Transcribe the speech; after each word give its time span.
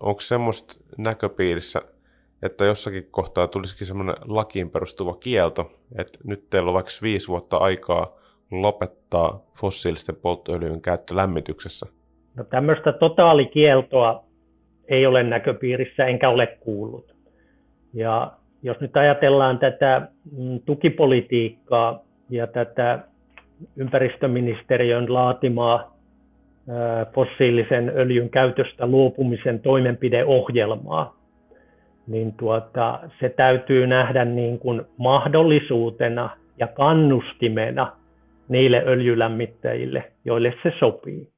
onko 0.00 0.20
semmoista 0.20 0.74
näköpiirissä, 0.98 1.82
että 2.42 2.64
jossakin 2.64 3.06
kohtaa 3.10 3.46
tulisikin 3.46 3.86
semmoinen 3.86 4.14
lakiin 4.24 4.70
perustuva 4.70 5.14
kielto, 5.14 5.70
että 5.98 6.18
nyt 6.24 6.50
teillä 6.50 6.68
on 6.68 6.74
vaikka 6.74 6.90
viisi 7.02 7.28
vuotta 7.28 7.56
aikaa 7.56 8.16
lopettaa 8.50 9.40
fossiilisten 9.60 10.16
polttoöljyjen 10.16 10.80
käyttö 10.80 11.16
lämmityksessä? 11.16 11.86
No 12.34 12.44
tämmöistä 12.44 12.92
totaalikieltoa 12.92 14.24
ei 14.88 15.06
ole 15.06 15.22
näköpiirissä 15.22 16.06
enkä 16.06 16.28
ole 16.28 16.46
kuullut. 16.46 17.14
Ja 17.94 18.32
jos 18.62 18.80
nyt 18.80 18.96
ajatellaan 18.96 19.58
tätä 19.58 20.08
mm, 20.32 20.60
tukipolitiikkaa 20.60 22.00
ja 22.30 22.46
tätä 22.46 22.98
ympäristöministeriön 23.76 25.14
laatimaa 25.14 25.89
fossiilisen 27.14 27.92
öljyn 27.96 28.30
käytöstä 28.30 28.86
luopumisen 28.86 29.60
toimenpideohjelmaa, 29.60 31.16
niin 32.06 32.32
tuota, 32.32 33.00
se 33.20 33.28
täytyy 33.28 33.86
nähdä 33.86 34.24
niin 34.24 34.58
kuin 34.58 34.82
mahdollisuutena 34.96 36.30
ja 36.58 36.66
kannustimena 36.66 37.92
niille 38.48 38.82
öljylämmittäjille, 38.86 40.12
joille 40.24 40.54
se 40.62 40.72
sopii. 40.78 41.28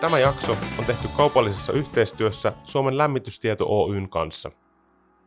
Tämä 0.00 0.18
jakso 0.18 0.52
on 0.78 0.84
tehty 0.86 1.08
kaupallisessa 1.16 1.72
yhteistyössä 1.72 2.52
Suomen 2.64 2.98
lämmitystieto 2.98 3.64
Oyn 3.68 4.08
kanssa. 4.08 4.50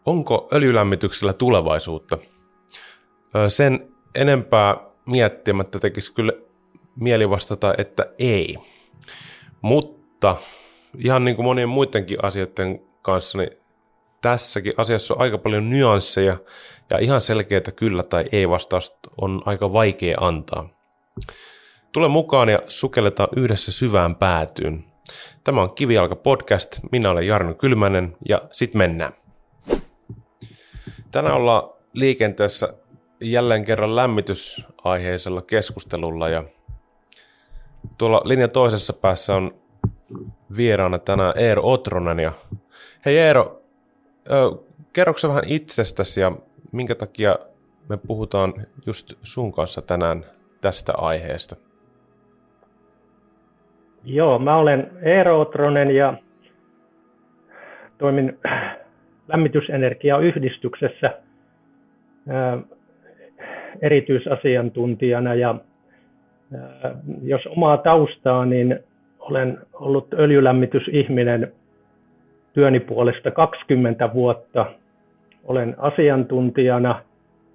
Onko 0.06 0.48
öljylämmityksellä 0.54 1.34
tulevaisuutta? 1.34 2.18
Sen 3.48 3.94
enempää 4.16 4.78
miettimättä 5.06 5.80
tekisi 5.80 6.14
kyllä 6.14 6.34
mieli 6.96 7.30
vastata, 7.30 7.74
että 7.78 8.06
ei. 8.20 8.58
Mutta 9.62 10.36
ihan 10.98 11.26
niin 11.26 11.36
kuin 11.36 11.46
monien 11.46 11.70
muidenkin 11.70 12.18
asioiden 12.24 12.82
kanssa, 13.02 13.38
niin 13.38 13.50
tässäkin 14.22 14.74
asiassa 14.78 15.14
on 15.14 15.22
aika 15.22 15.38
paljon 15.38 15.70
nyansseja 15.70 16.38
ja 16.90 16.98
ihan 16.98 17.22
selkeää 17.22 17.72
kyllä 17.76 18.04
tai 18.04 18.26
ei 18.32 18.50
vastausta 18.50 19.10
on 19.22 19.42
aika 19.46 19.74
vaikea 19.74 20.18
antaa. 20.22 20.70
Tule 21.92 22.08
mukaan 22.08 22.50
ja 22.50 22.60
sukelletaan 22.68 23.30
yhdessä 23.36 23.72
syvään 23.72 24.16
päätyyn. 24.16 24.86
Tämä 25.44 25.62
on 25.62 25.76
Kivijalka 25.76 26.16
podcast, 26.16 26.80
minä 26.92 27.10
olen 27.10 27.28
Jarno 27.28 27.54
Kylmänen 27.54 28.16
ja 28.30 28.42
sit 28.52 28.74
mennään. 28.74 29.14
Tänään 31.12 31.36
ollaan 31.36 31.64
liikenteessä 31.94 32.74
jälleen 33.22 33.66
kerran 33.66 33.96
lämmitysaiheisella 33.96 35.42
keskustelulla 35.42 36.30
ja 36.30 36.44
tuolla 37.98 38.22
linjan 38.26 38.52
toisessa 38.52 38.94
päässä 38.94 39.36
on 39.36 39.56
vieraana 40.58 41.00
tänään 41.00 41.34
Eero 41.36 41.72
Otronen 41.72 42.20
ja 42.20 42.32
hei 43.06 43.18
Eero, 43.18 43.62
kerroksä 44.94 45.28
vähän 45.28 45.44
itsestäsi 45.48 46.22
ja 46.22 46.32
minkä 46.72 46.96
takia 46.96 47.36
me 47.90 47.98
puhutaan 47.98 48.54
just 48.86 49.14
sun 49.22 49.52
kanssa 49.52 49.82
tänään 49.82 50.26
tästä 50.62 50.94
aiheesta? 50.98 51.56
Joo, 54.04 54.40
mä 54.40 54.58
olen 54.58 54.92
Eero 55.02 55.42
Otronen 55.42 55.96
ja 55.96 56.14
toimin 57.98 58.40
lämmitysenergiayhdistyksessä 59.28 61.22
erityisasiantuntijana 63.82 65.36
ja 65.36 65.56
jos 67.24 67.48
omaa 67.48 67.78
taustaa, 67.78 68.46
niin 68.46 68.80
olen 69.20 69.58
ollut 69.74 70.14
öljylämmitysihminen 70.14 71.52
työni 72.54 72.80
puolesta 72.80 73.32
20 73.32 74.14
vuotta. 74.14 74.66
Olen 75.44 75.76
asiantuntijana 75.78 77.02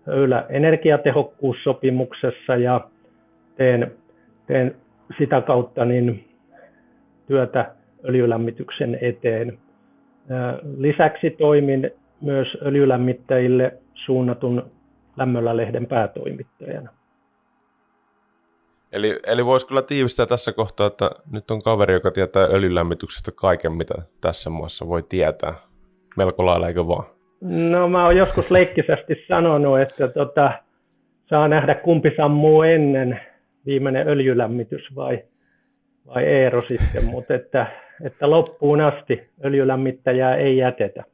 Öylä 0.08 0.46
energiatehokkuussopimuksessa 0.48 2.56
ja 2.56 2.80
teen, 3.56 3.92
teen 4.46 4.74
sitä 5.18 5.40
kautta 5.40 5.84
niin 5.84 6.24
työtä 7.26 7.74
öljylämmityksen 8.08 8.98
eteen. 9.00 9.58
Lisäksi 10.76 11.30
toimin 11.30 11.90
myös 12.20 12.48
öljylämmittäjille 12.62 13.74
suunnatun 13.94 14.70
Lämmöllä-lehden 15.16 15.86
päätoimittajana. 15.86 16.90
Eli, 18.92 19.20
eli 19.26 19.46
voisi 19.46 19.66
kyllä 19.66 19.82
tiivistää 19.82 20.26
tässä 20.26 20.52
kohtaa, 20.52 20.86
että 20.86 21.10
nyt 21.30 21.50
on 21.50 21.62
kaveri, 21.62 21.94
joka 21.94 22.10
tietää 22.10 22.42
öljylämmityksestä 22.42 23.32
kaiken, 23.34 23.72
mitä 23.72 23.94
tässä 24.20 24.50
muassa 24.50 24.88
voi 24.88 25.02
tietää. 25.02 25.54
Melko 26.16 26.46
lailla, 26.46 26.68
eikö 26.68 26.86
vaan? 26.86 27.04
No 27.40 27.88
mä 27.88 28.04
oon 28.04 28.16
joskus 28.16 28.50
leikkisesti 28.50 29.14
sanonut, 29.28 29.80
että 29.80 30.08
tota, 30.08 30.52
saa 31.26 31.48
nähdä 31.48 31.74
kumpi 31.74 32.12
sammuu 32.16 32.62
ennen, 32.62 33.20
viimeinen 33.66 34.08
öljylämmitys 34.08 34.94
vai, 34.94 35.22
vai 36.06 36.24
Eero 36.24 36.62
sitten, 36.62 37.04
mutta 37.04 37.34
että, 37.34 37.66
että 38.04 38.30
loppuun 38.30 38.80
asti 38.80 39.20
öljylämmittäjää 39.44 40.36
ei 40.36 40.56
jätetä. 40.56 41.04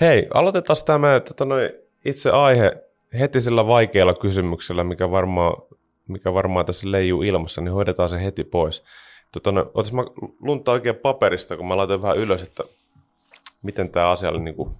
Hei, 0.00 0.26
aloitetaan 0.34 0.76
tämä 0.86 1.20
tota, 1.20 1.44
noi, 1.44 1.80
itse 2.04 2.30
aihe 2.30 2.72
heti 3.18 3.40
sillä 3.40 3.66
vaikealla 3.66 4.14
kysymyksellä, 4.14 4.84
mikä 4.84 5.10
varmaan, 5.10 5.62
mikä 6.08 6.34
varmaan 6.34 6.66
tässä 6.66 6.90
leijuu 6.90 7.22
ilmassa, 7.22 7.60
niin 7.60 7.72
hoidetaan 7.72 8.08
se 8.08 8.24
heti 8.24 8.44
pois. 8.44 8.84
Tota, 9.32 9.52
no, 9.52 9.70
otas 9.74 9.92
mä 9.92 10.04
lunta 10.40 10.72
oikein 10.72 10.96
paperista, 10.96 11.56
kun 11.56 11.68
mä 11.68 11.76
laitoin 11.76 12.02
vähän 12.02 12.16
ylös, 12.16 12.42
että 12.42 12.64
miten 13.62 13.90
tämä 13.90 14.10
asia 14.10 14.30
oli 14.30 14.40
niin 14.40 14.54
kuin 14.54 14.70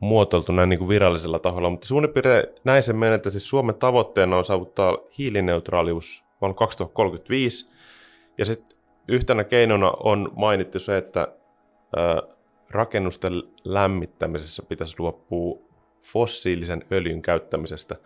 muotoiltu 0.00 0.52
näin 0.52 0.68
niin 0.68 0.78
kuin 0.78 0.88
virallisella 0.88 1.38
taholla, 1.38 1.70
mutta 1.70 1.86
suunnilleen 1.86 2.44
näin 2.64 2.82
se 2.82 2.92
menee, 2.92 3.14
että 3.14 3.30
siis 3.30 3.48
Suomen 3.48 3.74
tavoitteena 3.74 4.36
on 4.36 4.44
saavuttaa 4.44 4.98
hiilineutraalius 5.18 6.24
vuonna 6.40 6.54
2035, 6.54 7.68
ja 8.38 8.44
sitten 8.44 8.78
yhtenä 9.08 9.44
keinona 9.44 9.92
on 10.00 10.32
mainittu 10.36 10.78
se, 10.78 10.96
että 10.96 11.28
rakennusten 12.72 13.32
lämmittämisessä 13.64 14.62
pitäisi 14.68 14.96
luopua 14.98 15.58
fossiilisen 16.12 16.82
öljyn 16.92 17.22
käyttämisestä. 17.22 17.96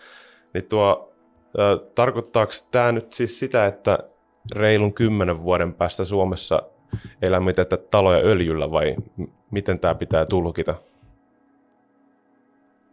Niin 0.54 0.65
tuo, 0.69 1.12
ö, 1.59 1.78
tarkoittaako 1.94 2.53
tämä 2.71 2.93
nyt 2.93 3.12
siis 3.12 3.38
sitä, 3.38 3.66
että 3.66 3.99
reilun 4.55 4.94
kymmenen 4.94 5.43
vuoden 5.43 5.75
päästä 5.75 6.05
Suomessa 6.05 6.62
ei 7.22 7.31
lämmitetä 7.31 7.76
taloja 7.76 8.19
öljyllä 8.19 8.71
vai 8.71 8.97
miten 9.50 9.78
tämä 9.78 9.94
pitää 9.94 10.26
tulkita? 10.26 10.75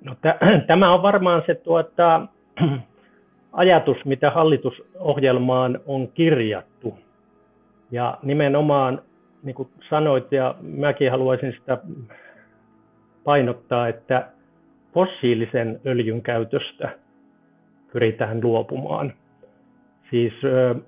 No, 0.02 0.16
t- 0.16 0.40
tämä 0.68 0.94
on 0.94 1.02
varmaan 1.02 1.44
se 1.46 1.56
tuota, 1.56 2.28
ajatus, 3.54 3.98
mitä 4.06 4.32
hallitusohjelmaan 4.32 5.80
on 5.86 6.08
kirjattu. 6.08 6.98
Ja 7.92 8.18
nimenomaan 8.24 9.02
niin 9.44 9.56
kuin 9.56 9.70
sanoit, 9.90 10.32
ja 10.32 10.56
mäkin 10.62 11.12
haluaisin 11.12 11.54
sitä 11.54 11.78
painottaa, 13.24 13.88
että 13.88 14.28
fossiilisen 14.94 15.82
öljyn 15.86 16.22
käytöstä 16.22 16.90
pyritään 17.94 18.40
luopumaan. 18.44 19.14
Siis 20.10 20.34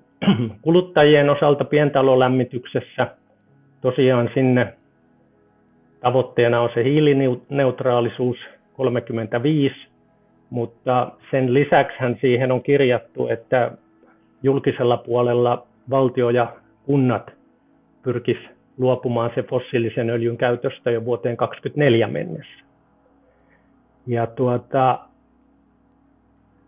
kuluttajien 0.62 1.30
osalta 1.30 1.64
pientalolämmityksessä 1.64 3.06
tosiaan 3.80 4.30
sinne 4.34 4.74
tavoitteena 6.00 6.60
on 6.60 6.70
se 6.74 6.84
hiilineutraalisuus 6.84 8.36
35, 8.76 9.74
mutta 10.50 11.12
sen 11.30 11.54
lisäksi 11.54 11.98
siihen 12.20 12.52
on 12.52 12.62
kirjattu, 12.62 13.28
että 13.28 13.70
julkisella 14.42 14.96
puolella 14.96 15.66
valtio 15.90 16.30
ja 16.30 16.52
kunnat 16.84 17.35
pyrkisi 18.06 18.48
luopumaan 18.78 19.30
se 19.34 19.42
fossiilisen 19.42 20.10
öljyn 20.10 20.36
käytöstä 20.36 20.90
jo 20.90 21.04
vuoteen 21.04 21.36
2024 21.36 22.06
mennessä. 22.06 22.64
Ja 24.06 24.26
tuota, 24.26 24.98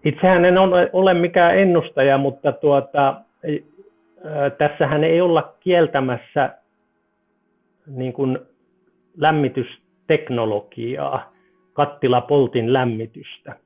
itsehän 0.05 0.45
en 0.45 0.59
ole, 0.93 1.15
mikään 1.15 1.59
ennustaja, 1.59 2.19
mutta 2.19 2.53
tuota, 2.53 3.21
tässähän 4.59 5.05
ei 5.05 5.21
olla 5.21 5.55
kieltämässä 5.61 6.55
niin 7.87 8.13
kuin 8.13 8.39
lämmitysteknologiaa, 9.17 11.33
kattilapoltin 11.73 12.73
lämmitystä. 12.73 13.57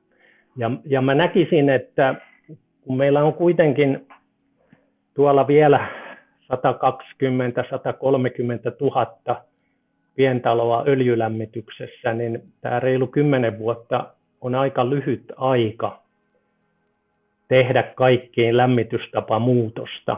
Ja, 0.57 0.71
ja 0.85 1.01
mä 1.01 1.15
näkisin, 1.15 1.69
että 1.69 2.15
kun 2.81 2.97
meillä 2.97 3.23
on 3.23 3.33
kuitenkin 3.33 4.07
tuolla 5.13 5.47
vielä 5.47 6.02
120-130 6.55 6.59
000 8.81 9.43
pientaloa 10.15 10.83
öljylämmityksessä, 10.87 12.13
niin 12.13 12.43
tämä 12.61 12.79
reilu 12.79 13.07
10 13.07 13.59
vuotta 13.59 14.07
on 14.41 14.55
aika 14.55 14.89
lyhyt 14.89 15.31
aika 15.37 16.03
tehdä 17.47 17.83
kaikkiin 17.83 18.57
lämmitystapamuutosta. 18.57 20.17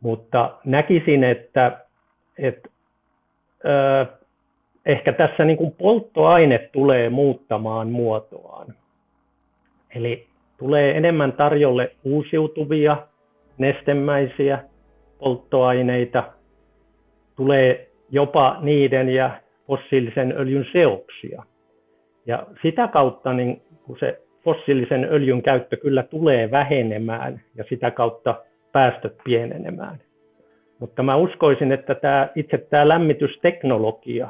Mutta 0.00 0.58
näkisin, 0.64 1.24
että, 1.24 1.80
että 2.38 2.68
ö, 3.64 4.06
ehkä 4.86 5.12
tässä 5.12 5.44
niin 5.44 5.56
kuin 5.56 5.72
polttoaine 5.78 6.58
tulee 6.58 7.10
muuttamaan 7.10 7.88
muotoaan. 7.88 8.74
Eli 9.94 10.26
tulee 10.58 10.96
enemmän 10.96 11.32
tarjolle 11.32 11.90
uusiutuvia, 12.04 12.96
nestemäisiä 13.58 14.64
polttoaineita, 15.18 16.24
tulee 17.36 17.88
jopa 18.10 18.58
niiden 18.60 19.08
ja 19.08 19.30
fossiilisen 19.66 20.34
öljyn 20.36 20.66
seoksia. 20.72 21.42
Ja 22.26 22.46
sitä 22.62 22.88
kautta 22.88 23.32
niin 23.32 23.62
kun 23.82 23.96
se 23.98 24.22
fossiilisen 24.44 25.04
öljyn 25.10 25.42
käyttö 25.42 25.76
kyllä 25.76 26.02
tulee 26.02 26.50
vähenemään 26.50 27.40
ja 27.54 27.64
sitä 27.68 27.90
kautta 27.90 28.34
päästöt 28.72 29.16
pienenemään. 29.24 29.98
Mutta 30.78 31.02
mä 31.02 31.16
uskoisin, 31.16 31.72
että 31.72 31.94
tämä, 31.94 32.28
itse 32.34 32.58
tämä 32.58 32.88
lämmitysteknologia, 32.88 34.28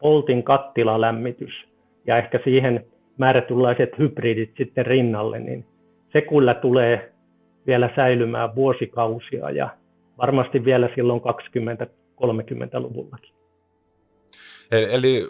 poltin 0.00 0.42
kattilalämmitys 0.42 1.64
ja 2.06 2.18
ehkä 2.18 2.40
siihen 2.44 2.84
määrätynlaiset 3.18 3.98
hybridit 3.98 4.50
sitten 4.56 4.86
rinnalle, 4.86 5.38
niin 5.38 5.64
se 6.12 6.20
kyllä 6.20 6.54
tulee 6.54 7.12
vielä 7.66 7.90
säilymään 7.96 8.54
vuosikausia 8.54 9.50
ja 9.50 9.68
varmasti 10.20 10.64
vielä 10.64 10.88
silloin 10.94 11.20
20-30-luvullakin. 11.20 13.34
Eli, 14.72 14.94
eli 14.94 15.26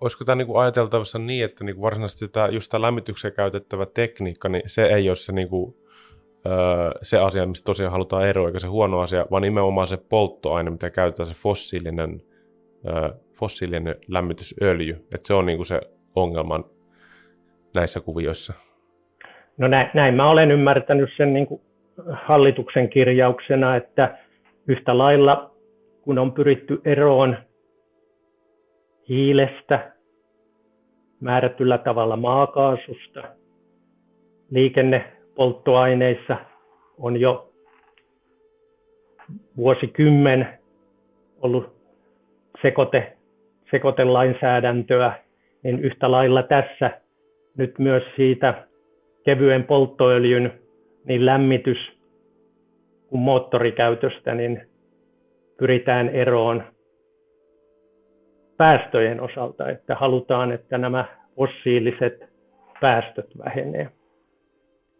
olisiko 0.00 0.24
tämä 0.24 0.36
niin 0.36 0.56
ajateltavassa 0.56 1.18
niin, 1.18 1.44
että 1.44 1.64
niin 1.64 1.80
varsinaisesti 1.80 2.28
tämä, 2.28 2.48
just 2.48 2.70
tämä 2.70 2.82
lämmitykseen 2.82 3.34
käytettävä 3.34 3.86
tekniikka, 3.86 4.48
niin 4.48 4.62
se 4.66 4.86
ei 4.86 5.10
ole 5.10 5.16
se, 5.16 5.32
niin 5.32 5.48
kuin, 5.48 5.74
se 7.02 7.18
asia, 7.18 7.46
mistä 7.46 7.66
tosiaan 7.66 7.92
halutaan 7.92 8.26
eroa, 8.26 8.46
eikä 8.46 8.58
se 8.58 8.66
huono 8.66 9.00
asia, 9.00 9.26
vaan 9.30 9.42
nimenomaan 9.42 9.86
se 9.86 9.96
polttoaine, 9.96 10.70
mitä 10.70 10.90
käytetään, 10.90 11.26
se 11.26 11.42
fossiilinen, 11.42 12.22
fossiilinen 13.34 13.94
lämmitysöljy, 14.08 15.06
että 15.14 15.26
se 15.26 15.34
on 15.34 15.46
niin 15.46 15.58
kuin 15.58 15.66
se 15.66 15.80
ongelma 16.16 16.64
näissä 17.74 18.00
kuvioissa. 18.00 18.52
No 19.58 19.68
näin, 19.68 19.90
näin 19.94 20.14
mä 20.14 20.30
olen 20.30 20.50
ymmärtänyt 20.50 21.10
sen 21.16 21.34
niin 21.34 21.46
kuin 21.46 21.60
hallituksen 22.12 22.88
kirjauksena, 22.88 23.76
että 23.76 24.18
yhtä 24.68 24.98
lailla 24.98 25.50
kun 26.02 26.18
on 26.18 26.32
pyritty 26.32 26.80
eroon 26.84 27.36
hiilestä, 29.08 29.92
määrätyllä 31.20 31.78
tavalla 31.78 32.16
maakaasusta, 32.16 33.22
liikennepolttoaineissa 34.50 36.36
on 36.98 37.20
jo 37.20 37.52
vuosikymmen 39.56 40.58
ollut 41.40 41.72
sekote, 42.62 43.16
sekotelainsäädäntöä, 43.70 45.12
niin 45.62 45.78
yhtä 45.80 46.10
lailla 46.10 46.42
tässä 46.42 47.00
nyt 47.56 47.78
myös 47.78 48.02
siitä 48.16 48.66
kevyen 49.24 49.64
polttoöljyn 49.64 50.52
niin 51.04 51.26
lämmitys 51.26 51.97
kuin 53.08 53.20
moottorikäytöstä, 53.20 54.34
niin 54.34 54.62
pyritään 55.58 56.08
eroon 56.08 56.62
päästöjen 58.56 59.20
osalta, 59.20 59.68
että 59.68 59.94
halutaan, 59.94 60.52
että 60.52 60.78
nämä 60.78 61.04
fossiiliset 61.36 62.28
päästöt 62.80 63.38
vähenee. 63.38 63.88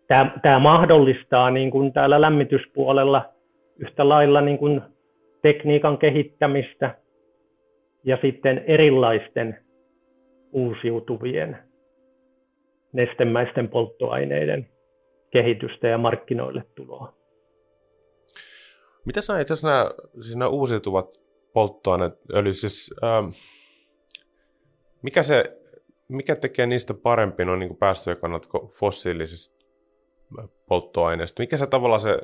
Tämä, 0.08 0.30
tämä 0.42 0.58
mahdollistaa 0.58 1.50
niin 1.50 1.70
kuin 1.70 1.92
täällä 1.92 2.20
lämmityspuolella 2.20 3.24
yhtä 3.78 4.08
lailla 4.08 4.40
niin 4.40 4.58
kuin 4.58 4.82
tekniikan 5.42 5.98
kehittämistä 5.98 6.94
ja 8.04 8.18
sitten 8.22 8.64
erilaisten 8.66 9.58
uusiutuvien 10.52 11.58
nestemäisten 12.92 13.68
polttoaineiden 13.68 14.66
kehitystä 15.30 15.88
ja 15.88 15.98
markkinoille 15.98 16.64
tuloa. 16.74 17.17
Mitä 19.08 19.22
sä 19.22 19.40
itse 19.40 19.52
asiassa 19.52 19.68
nämä, 19.68 19.90
siis 20.20 20.36
nämä 20.36 20.48
uusiutuvat 20.48 21.20
polttoaineet, 21.52 22.14
öljy, 22.34 22.54
siis, 22.54 22.90
ähm, 23.04 23.28
mikä, 25.02 25.22
se, 25.22 25.60
mikä 26.08 26.36
tekee 26.36 26.66
niistä 26.66 26.94
parempi 26.94 27.44
noin 27.44 27.60
niin 27.60 27.76
päästöjen 27.76 28.20
kannalta 28.20 28.48
fossiilisista 28.68 29.64
polttoaineista? 30.66 31.42
Mikä 31.42 31.56
se 31.56 31.66
tavallaan 31.66 32.00
se, 32.00 32.18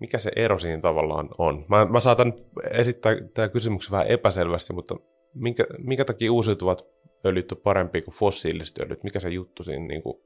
mikä 0.00 0.18
se 0.18 0.30
ero 0.36 0.58
siinä 0.58 0.82
tavallaan 0.82 1.28
on? 1.38 1.64
Mä, 1.68 1.84
mä 1.84 2.00
saatan 2.00 2.32
esittää 2.70 3.12
tämä 3.34 3.48
kysymyksen 3.48 3.90
vähän 3.90 4.06
epäselvästi, 4.06 4.72
mutta 4.72 4.96
minkä, 5.34 5.64
minkä 5.78 6.04
takia 6.04 6.32
uusiutuvat 6.32 6.86
öljyt 7.24 7.52
on 7.52 7.58
parempi 7.58 8.02
kuin 8.02 8.14
fossiiliset 8.14 8.80
öljyt? 8.80 9.04
Mikä 9.04 9.20
se 9.20 9.28
juttu 9.28 9.62
siinä 9.62 9.86
niin 9.86 10.02
kuin 10.02 10.20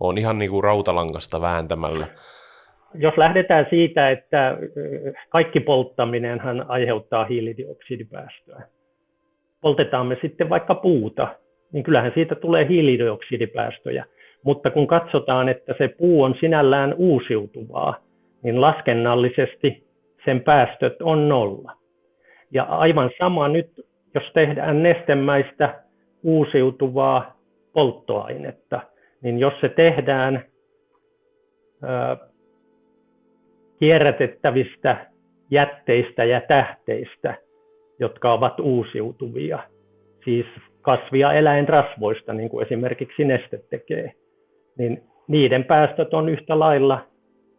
on 0.00 0.18
ihan 0.18 0.38
niin 0.38 0.50
kuin 0.50 0.64
rautalangasta 0.64 1.40
vääntämällä? 1.40 2.06
Jos 2.94 3.16
lähdetään 3.16 3.66
siitä, 3.70 4.10
että 4.10 4.58
kaikki 5.28 5.60
polttaminenhan 5.60 6.64
aiheuttaa 6.68 7.24
hiilidioksidipäästöä. 7.24 8.62
Poltetaan 9.60 10.06
me 10.06 10.18
sitten 10.22 10.48
vaikka 10.48 10.74
puuta, 10.74 11.28
niin 11.72 11.84
kyllähän 11.84 12.12
siitä 12.14 12.34
tulee 12.34 12.68
hiilidioksidipäästöjä. 12.68 14.04
Mutta 14.42 14.70
kun 14.70 14.86
katsotaan, 14.86 15.48
että 15.48 15.74
se 15.78 15.88
puu 15.88 16.22
on 16.22 16.34
sinällään 16.40 16.94
uusiutuvaa, 16.94 17.96
niin 18.42 18.60
laskennallisesti 18.60 19.84
sen 20.24 20.40
päästöt 20.40 21.02
on 21.02 21.28
nolla. 21.28 21.72
Ja 22.50 22.62
aivan 22.62 23.10
sama 23.18 23.48
nyt, 23.48 23.86
jos 24.14 24.24
tehdään 24.34 24.82
nestemäistä 24.82 25.82
uusiutuvaa 26.22 27.36
polttoainetta, 27.72 28.80
niin 29.22 29.38
jos 29.38 29.52
se 29.60 29.68
tehdään 29.68 30.44
kierrätettävistä 33.84 35.06
jätteistä 35.50 36.24
ja 36.24 36.40
tähteistä, 36.40 37.34
jotka 37.98 38.32
ovat 38.32 38.60
uusiutuvia, 38.60 39.58
siis 40.24 40.46
kasvi- 40.82 41.20
ja 41.20 41.32
eläinrasvoista, 41.32 42.32
niin 42.32 42.48
kuin 42.48 42.66
esimerkiksi 42.66 43.24
neste 43.24 43.60
tekee, 43.70 44.12
niin 44.78 45.02
niiden 45.28 45.64
päästöt 45.64 46.14
on 46.14 46.28
yhtä 46.28 46.58
lailla 46.58 47.06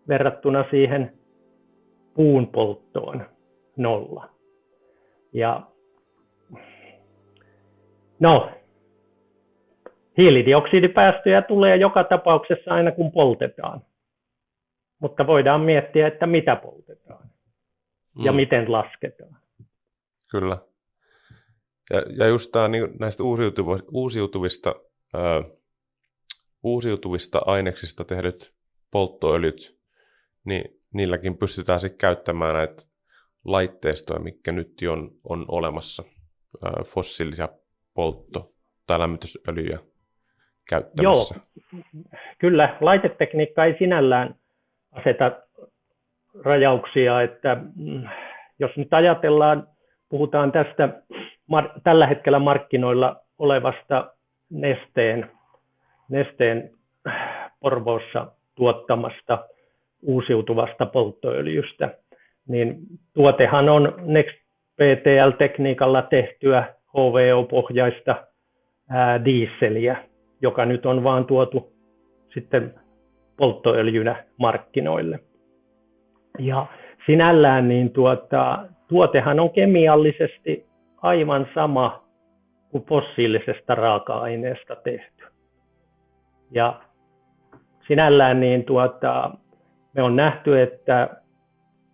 verrattuna 0.08 0.66
siihen 0.72 1.12
puun 2.14 2.48
polttoon 2.48 3.26
nolla. 3.78 4.30
Ja 5.34 5.62
no, 8.20 8.50
hiilidioksidipäästöjä 10.18 11.42
tulee 11.42 11.76
joka 11.76 12.04
tapauksessa 12.04 12.74
aina 12.74 12.92
kun 12.92 13.12
poltetaan. 13.12 13.82
Mutta 15.00 15.28
voidaan 15.28 15.62
miettiä, 15.62 16.08
että 16.08 16.28
mitä 16.28 16.56
poltetaan 16.56 17.30
ja 18.24 18.32
mm. 18.32 18.36
miten 18.36 18.72
lasketaan. 18.72 19.38
Kyllä. 20.32 20.58
Ja, 21.94 22.04
ja 22.18 22.28
just 22.28 22.52
tämä 22.52 22.68
niin 22.68 22.88
näistä 23.00 23.24
uusiutuvista, 23.24 23.88
uusiutuvista, 23.92 24.76
ää, 25.14 25.44
uusiutuvista 26.64 27.42
aineksista 27.46 28.04
tehdyt 28.04 28.54
polttoöljyt, 28.92 29.80
niin 30.46 30.82
niilläkin 30.94 31.38
pystytään 31.38 31.80
sitten 31.80 31.98
käyttämään 31.98 32.54
näitä 32.54 32.84
laitteistoja, 33.46 34.20
mikä 34.20 34.52
nyt 34.52 34.74
on, 34.92 35.12
on 35.24 35.46
olemassa, 35.48 36.04
ää, 36.66 36.84
fossiilisia 36.86 37.50
poltto- 37.94 38.54
tai 38.88 39.00
lämmitysöljyjä 39.00 39.80
käyttämässä. 40.70 41.36
Joo, 41.36 41.84
kyllä. 42.40 42.78
Laitetekniikka 42.82 43.66
ei 43.66 43.76
sinällään 43.80 44.36
aseta 44.96 45.32
rajauksia, 46.44 47.22
että 47.22 47.58
mm, 47.76 48.04
jos 48.60 48.72
nyt 48.78 48.94
ajatellaan, 48.94 49.68
puhutaan 50.10 50.52
tästä 50.52 50.90
tällä 51.84 52.08
hetkellä 52.08 52.40
markkinoilla 52.40 53.16
olevasta 53.40 54.12
nesteen, 54.50 55.32
nesteen 56.10 56.70
Porvoossa 57.60 58.28
tuottamasta 58.56 59.46
uusiutuvasta 60.02 60.86
polttoöljystä, 60.86 61.98
niin 62.48 62.78
tuotehan 63.14 63.70
on 63.70 63.94
Next 64.02 64.46
PTL-tekniikalla 64.76 66.02
tehtyä 66.02 66.74
HVO-pohjaista 66.90 68.26
ää, 68.90 69.20
joka 70.42 70.66
nyt 70.66 70.86
on 70.86 71.04
vaan 71.04 71.26
tuotu 71.26 71.74
sitten 72.34 72.74
polttoöljynä 73.38 74.24
markkinoille. 74.40 75.20
Ja 76.40 76.66
sinällään 77.06 77.68
niin 77.68 77.92
tuota, 77.92 78.66
tuotehan 78.88 79.40
on 79.40 79.50
kemiallisesti 79.50 80.66
aivan 81.02 81.48
sama 81.56 82.06
kuin 82.72 82.86
fossiilisesta 82.86 83.76
raaka-aineesta 83.76 84.76
tehty. 84.76 85.24
Ja 86.52 86.82
sinällään 87.88 88.40
niin 88.40 88.66
tuota, 88.66 89.32
me 89.94 90.04
on 90.04 90.16
nähty, 90.16 90.62
että 90.62 91.10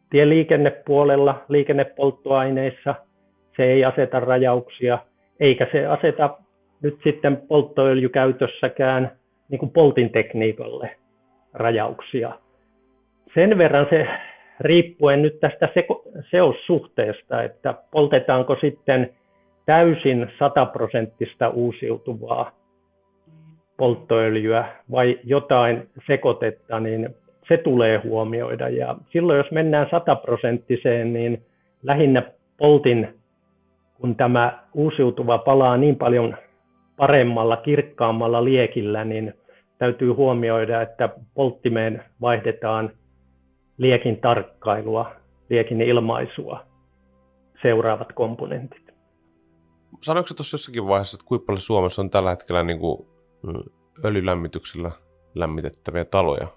tieliikennepuolella, 0.09 1.45
liikennepolttoaineissa 1.49 2.95
se 3.57 3.63
ei 3.63 3.85
aseta 3.85 4.19
rajauksia, 4.19 4.99
eikä 5.39 5.67
se 5.71 5.85
aseta 5.85 6.37
nyt 6.81 6.99
sitten 7.03 7.37
polttoöljykäytössäkään 7.37 9.11
niin 9.49 9.59
kuin 9.59 9.71
poltin 9.71 10.09
tekniikalle 10.09 11.00
rajauksia. 11.53 12.31
Sen 13.33 13.57
verran 13.57 13.87
se 13.89 14.07
riippuen 14.59 15.21
nyt 15.21 15.39
tästä 15.39 15.69
seossuhteesta, 16.31 17.43
että 17.43 17.73
poltetaanko 17.91 18.57
sitten 18.61 19.09
täysin 19.65 20.31
sataprosenttista 20.39 21.49
uusiutuvaa 21.49 22.51
polttoöljyä 23.77 24.65
vai 24.91 25.19
jotain 25.23 25.89
sekoitetta, 26.07 26.79
niin 26.79 27.09
se 27.47 27.57
tulee 27.57 27.97
huomioida. 27.97 28.69
Ja 28.69 28.95
silloin 29.09 29.37
jos 29.37 29.51
mennään 29.51 29.87
sataprosenttiseen, 29.91 31.13
niin 31.13 31.41
lähinnä 31.83 32.23
poltin, 32.57 33.07
kun 34.01 34.15
tämä 34.15 34.59
uusiutuva 34.73 35.37
palaa 35.37 35.77
niin 35.77 35.95
paljon 35.95 36.37
paremmalla, 36.97 37.57
kirkkaammalla 37.57 38.43
liekillä, 38.43 39.05
niin 39.05 39.33
täytyy 39.81 40.11
huomioida, 40.11 40.81
että 40.81 41.09
polttimeen 41.33 42.03
vaihdetaan 42.21 42.91
liekin 43.77 44.17
tarkkailua, 44.17 45.11
liekin 45.49 45.81
ilmaisua 45.81 46.65
seuraavat 47.61 48.13
komponentit. 48.13 48.93
Sanoitko 50.01 50.33
tuossa 50.33 50.55
jossakin 50.55 50.87
vaiheessa, 50.87 51.15
että 51.15 51.27
kuinka 51.27 51.45
paljon 51.45 51.59
Suomessa 51.59 52.01
on 52.01 52.09
tällä 52.09 52.29
hetkellä 52.29 52.63
niin 52.63 52.79
kuin 52.79 53.07
öljylämmityksellä 54.05 54.91
lämmitettäviä 55.35 56.05
taloja? 56.05 56.47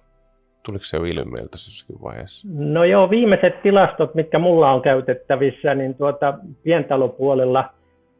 Tuliko 0.66 0.85
se 0.85 0.97
jo 0.97 1.04
ilmeeltä 1.04 1.54
jossakin 1.54 2.02
vaiheessa? 2.02 2.49
No 2.50 2.85
joo, 2.85 3.11
viimeiset 3.11 3.62
tilastot, 3.62 4.14
mitkä 4.14 4.38
mulla 4.38 4.73
on 4.73 4.83
käytettävissä, 4.83 5.75
niin 5.75 5.95
tuota, 5.95 6.38
pientalopuolella 6.62 7.71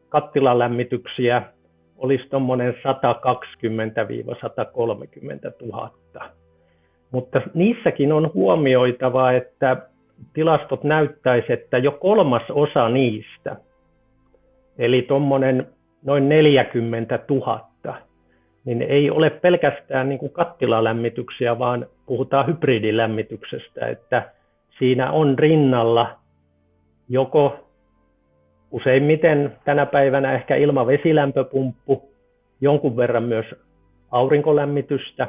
kattilalämmityksiä 0.09 1.54
olisi 1.97 2.29
tuommoinen 2.29 2.73
120-130 2.73 2.77
000. 5.61 5.91
Mutta 7.11 7.41
niissäkin 7.53 8.13
on 8.13 8.31
huomioitava, 8.33 9.31
että 9.31 9.77
tilastot 10.33 10.83
näyttäisi, 10.83 11.53
että 11.53 11.77
jo 11.77 11.91
kolmas 11.91 12.43
osa 12.49 12.89
niistä, 12.89 13.55
eli 14.77 15.01
tuommoinen 15.01 15.67
noin 16.03 16.29
40 16.29 17.19
000, 17.29 17.69
niin 18.65 18.81
ei 18.81 19.09
ole 19.11 19.29
pelkästään 19.29 20.09
niin 20.09 20.19
kuin 20.19 20.31
kattilalämmityksiä, 20.31 21.59
vaan 21.59 21.85
puhutaan 22.05 22.47
hybridilämmityksestä, 22.47 23.87
että 23.87 24.29
siinä 24.79 25.11
on 25.11 25.39
rinnalla 25.39 26.19
joko 27.09 27.64
useimmiten 28.75 29.55
tänä 29.65 29.85
päivänä 29.85 30.33
ehkä 30.33 30.55
ilmavesilämpöpumppu, 30.55 32.09
jonkun 32.61 32.97
verran 32.97 33.23
myös 33.23 33.45
aurinkolämmitystä 34.11 35.27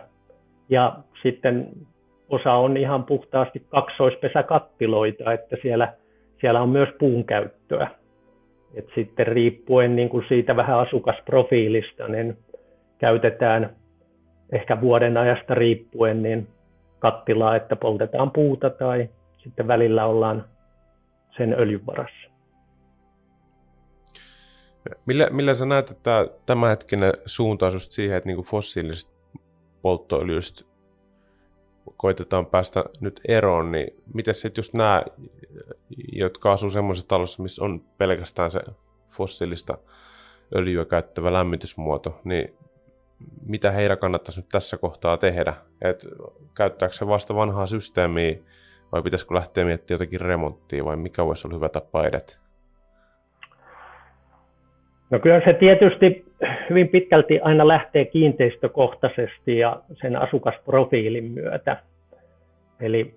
ja 0.68 0.96
sitten 1.22 1.68
osa 2.28 2.52
on 2.52 2.76
ihan 2.76 3.04
puhtaasti 3.04 3.62
kaksoispesäkattiloita, 3.68 5.32
että 5.32 5.56
siellä, 5.62 5.92
siellä 6.40 6.62
on 6.62 6.68
myös 6.68 6.88
puun 6.98 7.24
käyttöä. 7.24 7.88
Et 8.74 8.86
sitten 8.94 9.26
riippuen 9.26 9.96
niin 9.96 10.08
kuin 10.08 10.24
siitä 10.28 10.56
vähän 10.56 10.78
asukasprofiilista, 10.78 12.08
niin 12.08 12.36
käytetään 12.98 13.70
ehkä 14.52 14.80
vuoden 14.80 15.16
ajasta 15.16 15.54
riippuen 15.54 16.22
niin 16.22 16.48
kattilaa, 16.98 17.56
että 17.56 17.76
poltetaan 17.76 18.30
puuta 18.30 18.70
tai 18.70 19.08
sitten 19.38 19.68
välillä 19.68 20.06
ollaan 20.06 20.44
sen 21.36 21.54
öljyn 21.58 21.86
varassa. 21.86 22.35
Millä, 25.06 25.28
millä 25.30 25.54
sä 25.54 25.66
näet, 25.66 25.90
että 25.90 26.26
tämänhetkinen 26.46 27.12
suuntaus 27.26 27.74
just 27.74 27.92
siihen, 27.92 28.16
että 28.16 28.26
niin 28.26 28.36
kuin 28.36 28.46
fossiilisista 28.46 29.12
polttoöljystä 29.82 30.64
koitetaan 31.96 32.46
päästä 32.46 32.84
nyt 33.00 33.20
eroon, 33.28 33.72
niin 33.72 34.02
miten 34.14 34.34
sitten 34.34 34.62
just 34.62 34.74
nämä, 34.74 35.02
jotka 36.12 36.52
asuu 36.52 36.70
semmoisessa 36.70 37.08
talossa, 37.08 37.42
missä 37.42 37.64
on 37.64 37.84
pelkästään 37.98 38.50
se 38.50 38.60
fossiilista 39.08 39.78
öljyä 40.56 40.84
käyttävä 40.84 41.32
lämmitysmuoto, 41.32 42.20
niin 42.24 42.54
mitä 43.46 43.70
heidän 43.70 43.98
kannattaisi 43.98 44.40
nyt 44.40 44.48
tässä 44.48 44.76
kohtaa 44.76 45.16
tehdä? 45.16 45.54
Et 45.82 46.06
käyttääkö 46.54 46.94
se 46.94 47.06
vasta 47.06 47.34
vanhaa 47.34 47.66
systeemiä 47.66 48.38
vai 48.92 49.02
pitäisikö 49.02 49.34
lähteä 49.34 49.64
miettimään 49.64 50.00
jotakin 50.00 50.20
remonttia 50.20 50.84
vai 50.84 50.96
mikä 50.96 51.24
voisi 51.24 51.48
olla 51.48 51.56
hyvä 51.56 51.68
tapa 51.68 52.06
edetä? 52.06 52.45
No 55.10 55.18
kyllä 55.18 55.40
se 55.44 55.52
tietysti 55.52 56.24
hyvin 56.70 56.88
pitkälti 56.88 57.40
aina 57.40 57.68
lähtee 57.68 58.04
kiinteistökohtaisesti 58.04 59.58
ja 59.58 59.82
sen 60.00 60.16
asukasprofiilin 60.16 61.24
myötä. 61.24 61.76
Eli 62.80 63.14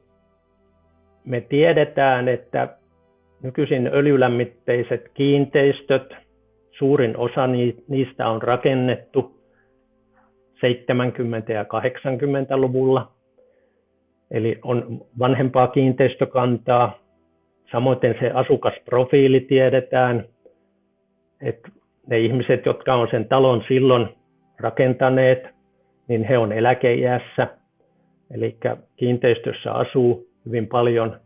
me 1.25 1.41
tiedetään, 1.41 2.27
että 2.27 2.77
nykyisin 3.43 3.89
öljylämmitteiset 3.93 5.12
kiinteistöt, 5.13 6.13
suurin 6.72 7.17
osa 7.17 7.48
niistä 7.88 8.27
on 8.27 8.41
rakennettu 8.41 9.39
70- 10.55 11.53
ja 11.53 11.63
80-luvulla. 11.63 13.12
Eli 14.31 14.60
on 14.63 15.01
vanhempaa 15.19 15.67
kiinteistökantaa. 15.67 17.00
Samoin 17.72 18.00
se 18.19 18.31
asukasprofiili 18.34 19.39
tiedetään, 19.39 20.25
että 21.41 21.69
ne 22.10 22.20
ihmiset, 22.20 22.66
jotka 22.66 22.96
on 22.96 23.08
sen 23.12 23.28
talon 23.28 23.63
silloin 23.68 24.08
rakentaneet, 24.60 25.44
niin 26.08 26.24
he 26.24 26.38
on 26.38 26.51
eläkeiässä. 26.51 27.48
Eli 28.32 28.58
kiinteistössä 28.96 29.72
asuu 29.72 30.28
hyvin 30.46 30.68
paljon 30.68 31.20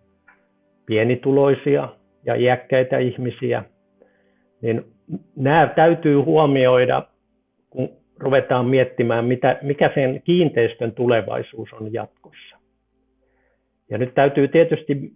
pienituloisia 0.85 1.89
ja 2.25 2.35
iäkkäitä 2.35 2.97
ihmisiä. 2.97 3.63
Niin 4.61 4.83
nämä 5.35 5.67
täytyy 5.75 6.15
huomioida, 6.15 7.07
kun 7.69 7.89
ruvetaan 8.17 8.65
miettimään, 8.65 9.25
mitä, 9.25 9.59
mikä 9.61 9.91
sen 9.95 10.21
kiinteistön 10.23 10.91
tulevaisuus 10.91 11.73
on 11.73 11.93
jatkossa. 11.93 12.57
Ja 13.89 13.97
nyt 13.97 14.13
täytyy 14.13 14.47
tietysti 14.47 15.11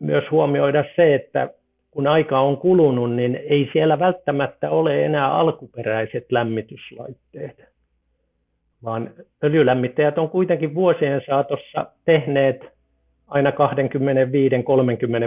myös 0.00 0.24
huomioida 0.30 0.84
se, 0.96 1.14
että 1.14 1.50
kun 1.92 2.06
aika 2.06 2.40
on 2.40 2.56
kulunut, 2.56 3.14
niin 3.14 3.40
ei 3.48 3.70
siellä 3.72 3.98
välttämättä 3.98 4.70
ole 4.70 5.04
enää 5.04 5.34
alkuperäiset 5.34 6.32
lämmityslaitteet, 6.32 7.64
vaan 8.84 9.10
öljylämmittäjät 9.44 10.18
on 10.18 10.30
kuitenkin 10.30 10.74
vuosien 10.74 11.22
saatossa 11.26 11.86
tehneet 12.04 12.60
aina 13.26 13.50
25-30 13.50 13.54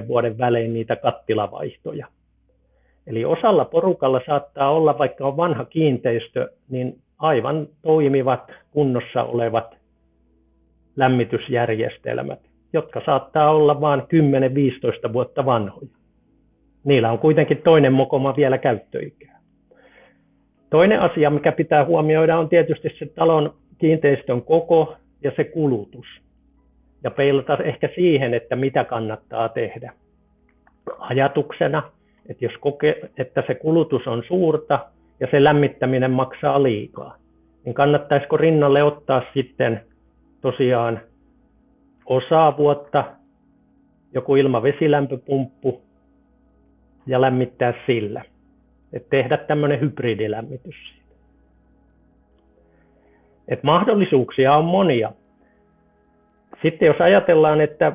vuoden 0.07 0.37
välein 0.37 0.73
niitä 0.73 0.95
kattilavaihtoja. 0.95 2.07
Eli 3.07 3.25
osalla 3.25 3.65
porukalla 3.65 4.21
saattaa 4.25 4.71
olla, 4.71 4.97
vaikka 4.97 5.27
on 5.27 5.37
vanha 5.37 5.65
kiinteistö, 5.65 6.49
niin 6.69 6.97
aivan 7.17 7.67
toimivat 7.81 8.51
kunnossa 8.71 9.23
olevat 9.23 9.75
lämmitysjärjestelmät, 10.95 12.39
jotka 12.73 13.01
saattaa 13.05 13.51
olla 13.51 13.81
vain 13.81 14.01
10-15 15.09 15.13
vuotta 15.13 15.45
vanhoja 15.45 16.04
niillä 16.85 17.11
on 17.11 17.19
kuitenkin 17.19 17.61
toinen 17.63 17.93
mokoma 17.93 18.35
vielä 18.35 18.57
käyttöikää. 18.57 19.39
Toinen 20.69 21.01
asia, 21.01 21.29
mikä 21.29 21.51
pitää 21.51 21.85
huomioida, 21.85 22.37
on 22.37 22.49
tietysti 22.49 22.89
se 22.99 23.05
talon 23.05 23.53
kiinteistön 23.77 24.41
koko 24.41 24.95
ja 25.23 25.31
se 25.35 25.43
kulutus. 25.43 26.05
Ja 27.03 27.11
peilata 27.11 27.57
ehkä 27.57 27.89
siihen, 27.95 28.33
että 28.33 28.55
mitä 28.55 28.83
kannattaa 28.83 29.49
tehdä. 29.49 29.93
Ajatuksena, 30.99 31.83
että 32.29 32.45
jos 32.45 32.53
koke, 32.59 33.01
että 33.17 33.43
se 33.47 33.55
kulutus 33.55 34.07
on 34.07 34.23
suurta 34.27 34.79
ja 35.19 35.27
se 35.31 35.43
lämmittäminen 35.43 36.11
maksaa 36.11 36.63
liikaa, 36.63 37.17
niin 37.65 37.73
kannattaisiko 37.73 38.37
rinnalle 38.37 38.83
ottaa 38.83 39.21
sitten 39.33 39.81
tosiaan 40.41 40.99
osaa 42.05 42.57
vuotta 42.57 43.03
joku 44.13 44.35
ilmavesilämpöpumppu 44.35 45.84
ja 47.07 47.21
lämmittää 47.21 47.73
sillä. 47.85 48.21
Et 48.93 49.09
tehdä 49.09 49.37
tämmöinen 49.37 49.79
hybridilämmitys 49.79 50.75
siitä. 50.89 51.15
Et 53.47 53.63
mahdollisuuksia 53.63 54.55
on 54.55 54.65
monia. 54.65 55.11
Sitten 56.61 56.85
jos 56.85 57.01
ajatellaan, 57.01 57.61
että 57.61 57.91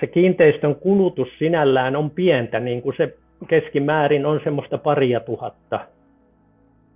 se 0.00 0.06
kiinteistön 0.06 0.74
kulutus 0.74 1.28
sinällään 1.38 1.96
on 1.96 2.10
pientä, 2.10 2.60
niin 2.60 2.82
kuin 2.82 2.96
se 2.96 3.16
keskimäärin 3.48 4.26
on 4.26 4.40
semmoista 4.44 4.78
paria 4.78 5.20
tuhatta 5.20 5.80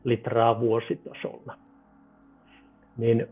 litraa 0.05 0.61
vuositasolla, 0.61 1.55
niin 2.97 3.27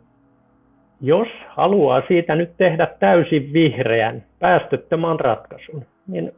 jos 1.00 1.28
haluaa 1.49 2.02
siitä 2.09 2.35
nyt 2.37 2.50
tehdä 2.56 2.87
täysin 3.00 3.52
vihreän, 3.52 4.25
päästöttömän 4.38 5.21
ratkaisun, 5.21 5.85
niin 6.06 6.33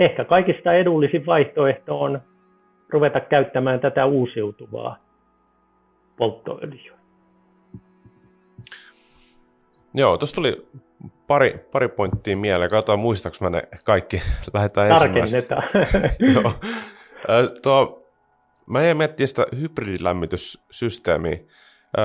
ehkä 0.00 0.24
kaikista 0.24 0.72
edullisin 0.72 1.26
vaihtoehto 1.26 2.00
on 2.00 2.20
ruveta 2.88 3.20
käyttämään 3.20 3.80
tätä 3.80 4.06
uusiutuvaa 4.06 4.96
polttoöljyä. 6.16 7.00
Joo, 9.94 10.18
tuossa 10.18 10.34
tuli 10.34 10.66
pari, 11.26 11.66
pari 11.72 11.88
pointtia 11.88 12.36
mieleen. 12.36 12.70
Katsotaan 12.70 12.98
muistaaks 12.98 13.40
mä 13.40 13.50
ne 13.50 13.62
kaikki. 13.84 14.22
Lähdetään 14.54 14.88
Tarkennetaan. 14.88 15.62
Joo. 16.34 16.52
tuo, 17.62 18.06
mä 18.66 18.82
en 18.82 18.96
miettiä 18.96 19.26
sitä 19.26 19.46
hybridilämmityssysteemiä. 19.60 21.38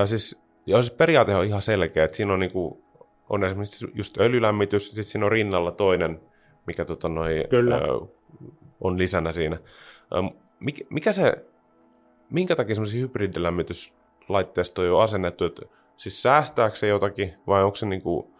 siis, 0.05 0.41
joo, 0.65 0.81
siis 0.81 0.93
periaate 0.93 1.35
on 1.35 1.45
ihan 1.45 1.61
selkeä, 1.61 2.03
että 2.03 2.17
siinä 2.17 2.33
on, 2.33 2.39
niinku, 2.39 2.83
on 3.29 3.43
esimerkiksi 3.43 3.87
just 3.93 4.19
öljylämmitys, 4.19 4.85
sitten 4.85 5.03
siinä 5.03 5.25
on 5.25 5.31
rinnalla 5.31 5.71
toinen, 5.71 6.19
mikä 6.67 6.86
tota, 6.86 7.10
noi, 7.10 7.43
Kyllä. 7.50 7.81
on 8.81 8.98
lisänä 8.98 9.34
siinä. 9.34 9.57
mikä, 10.60 10.86
mikä 10.89 11.12
se, 11.12 11.34
minkä 12.29 12.55
takia 12.55 12.75
semmoisia 12.75 13.01
hybridilämmityslaitteistoja 13.01 14.95
on 14.95 15.03
asennettu, 15.03 15.45
että 15.45 15.62
siis 15.98 16.24
säästääkö 16.24 16.75
se 16.75 16.88
jotakin 16.88 17.34
vai 17.48 17.63
onko 17.63 17.75
se 17.75 17.86
niinku 17.86 18.31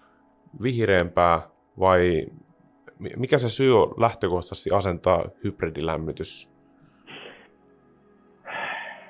vihreämpää 0.64 1.42
vai 1.80 2.26
mikä 3.18 3.38
se 3.38 3.50
syy 3.50 3.82
on 3.82 3.94
lähtökohtaisesti 3.98 4.70
asentaa 4.74 5.26
hybridilämmitys? 5.44 6.50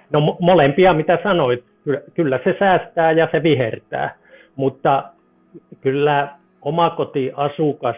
No 0.09 0.37
molempia, 0.39 0.93
mitä 0.93 1.19
sanoit. 1.23 1.65
Kyllä 2.13 2.39
se 2.43 2.55
säästää 2.59 3.11
ja 3.11 3.27
se 3.31 3.43
vihertää, 3.43 4.15
mutta 4.55 5.03
kyllä 5.81 6.37
omakotiasukas 6.61 7.95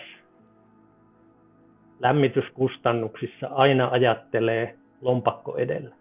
lämmityskustannuksissa 1.99 3.47
aina 3.47 3.89
ajattelee 3.91 4.75
lompakko 5.01 5.57
edellä. 5.57 5.95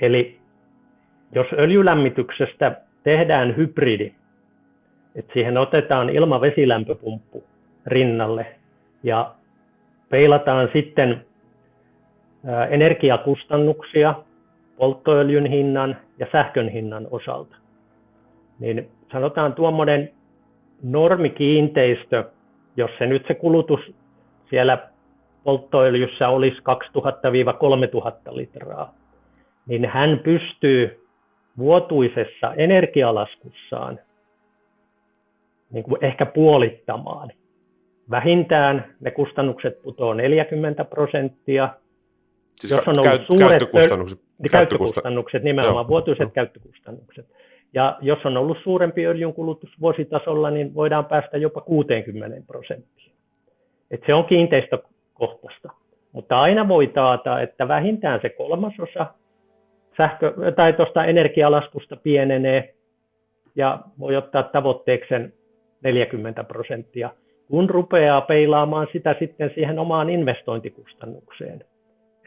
Eli 0.00 0.38
jos 1.32 1.46
öljylämmityksestä 1.52 2.80
tehdään 3.02 3.56
hybridi, 3.56 4.12
että 5.14 5.32
siihen 5.32 5.58
otetaan 5.58 6.10
ilma-vesilämpöpumppu 6.10 7.44
rinnalle 7.86 8.46
ja 9.02 9.34
peilataan 10.08 10.68
sitten 10.72 11.24
energiakustannuksia 12.70 14.14
polttoöljyn 14.76 15.46
hinnan 15.46 15.96
ja 16.18 16.26
sähkön 16.32 16.68
hinnan 16.68 17.06
osalta. 17.10 17.56
Niin 18.58 18.88
sanotaan 19.12 19.52
tuommoinen 19.52 20.10
normikiinteistö, 20.82 22.24
jos 22.76 22.90
se 22.98 23.06
nyt 23.06 23.24
se 23.28 23.34
kulutus 23.34 23.80
siellä 24.50 24.88
polttoöljyssä 25.44 26.28
olisi 26.28 26.58
2000-3000 26.58 28.36
litraa, 28.36 28.94
niin 29.66 29.86
hän 29.86 30.20
pystyy 30.24 31.06
vuotuisessa 31.58 32.54
energialaskussaan 32.56 33.98
niin 35.72 35.84
kuin 35.84 36.04
ehkä 36.04 36.26
puolittamaan. 36.26 37.30
Vähintään 38.10 38.94
ne 39.00 39.10
kustannukset 39.10 39.82
putoaa 39.82 40.14
40 40.14 40.84
prosenttia. 40.84 41.68
Siis 42.54 42.70
jos 42.70 42.88
on 42.88 42.94
ollut 42.94 43.04
käy, 43.04 43.18
suuret 43.26 43.48
käyttökustannukset, 43.48 44.20
niin 44.38 44.50
käyttökustannukset 44.50 45.42
nimenomaan, 45.42 45.84
Joo. 45.84 45.88
vuotuiset 45.88 46.20
Joo. 46.20 46.30
käyttökustannukset. 46.30 47.26
Ja 47.74 47.98
jos 48.00 48.18
on 48.24 48.36
ollut 48.36 48.58
suurempi 48.62 49.06
öljyn 49.06 49.32
kulutus 49.32 49.70
vuositasolla, 49.80 50.50
niin 50.50 50.74
voidaan 50.74 51.04
päästä 51.04 51.38
jopa 51.38 51.60
60 51.60 52.46
prosenttiin. 52.46 53.12
Et 53.90 54.00
se 54.06 54.14
on 54.14 54.24
kiinteistökohtaista. 54.24 55.72
Mutta 56.12 56.40
aina 56.40 56.68
voi 56.68 56.86
taata, 56.86 57.40
että 57.40 57.68
vähintään 57.68 58.20
se 58.22 58.28
kolmasosa 58.28 59.06
sähkö, 59.96 60.34
tai 60.56 60.72
tuosta 60.72 61.04
energialaskusta 61.04 61.96
pienenee 61.96 62.74
ja 63.56 63.78
voi 63.98 64.16
ottaa 64.16 64.42
tavoitteeksi 64.42 65.14
40 65.82 66.44
prosenttia, 66.44 67.10
kun 67.50 67.70
rupeaa 67.70 68.20
peilaamaan 68.20 68.86
sitä 68.92 69.16
sitten 69.18 69.50
siihen 69.54 69.78
omaan 69.78 70.10
investointikustannukseen, 70.10 71.64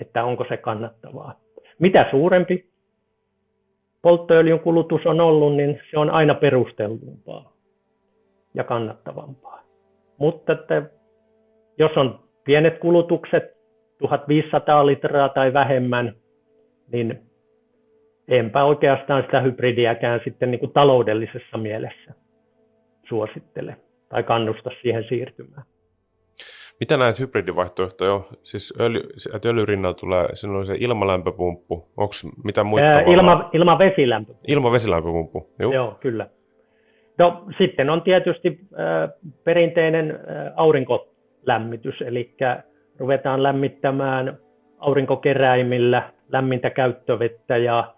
että 0.02 0.24
onko 0.24 0.46
se 0.50 0.58
kannattavaa. 0.58 1.40
Mitä 1.80 2.08
suurempi 2.12 2.66
polttoöljyn 4.02 4.60
kulutus 4.60 5.06
on 5.06 5.22
ollut, 5.22 5.56
niin 5.56 5.80
se 5.92 6.00
on 6.00 6.10
aina 6.10 6.36
perustellumpaa 6.36 7.54
ja 8.54 8.64
kannattavampaa. 8.64 9.64
Mutta 10.18 10.54
että 10.54 10.84
jos 11.78 11.92
on 11.98 12.20
pienet 12.44 12.80
kulutukset, 12.80 13.44
1500 14.00 14.86
litraa 14.86 15.30
tai 15.30 15.54
vähemmän, 15.54 16.16
niin 16.92 17.20
enpä 18.28 18.64
oikeastaan 18.64 19.24
sitä 19.24 19.42
hybridiäkään 19.42 20.22
sitten 20.24 20.52
niin 20.52 20.60
kuin 20.60 20.72
taloudellisessa 20.72 21.58
mielessä 21.58 22.14
suosittele 23.10 23.78
tai 24.10 24.24
kannusta 24.24 24.70
siihen 24.82 25.04
siirtymään. 25.10 25.64
Mitä 26.80 26.98
näitä 26.98 27.18
hybridivaihtoehtoja 27.20 28.14
on? 28.14 28.26
Siis 28.44 28.74
öljy, 28.80 29.02
että 29.36 29.50
öljyrinnalla 29.50 29.94
tulee, 29.94 30.28
siinä 30.34 30.58
on 30.58 30.66
se 30.66 30.76
ilmalämpöpumppu. 30.80 31.90
Onko 31.98 32.14
mitä 32.44 32.64
muita? 32.64 32.86
Ää, 32.86 33.02
ilma, 33.02 33.50
ilmavesilämpöpumppu. 33.54 34.46
Ilmavesilämpöpumppu, 34.48 35.50
Joo. 35.60 35.74
Joo, 35.74 35.98
kyllä. 36.00 36.30
No 37.18 37.44
sitten 37.58 37.90
on 37.90 38.02
tietysti 38.02 38.60
äh, 38.80 39.10
perinteinen 39.44 40.12
äh, 40.12 40.54
aurinkolämmitys, 41.44 42.02
eli 42.02 42.36
ruvetaan 43.00 43.44
lämmittämään 43.44 44.38
aurinkokeräimillä 44.78 46.10
lämmintä 46.32 46.70
käyttövettä 46.70 47.58
ja 47.58 47.94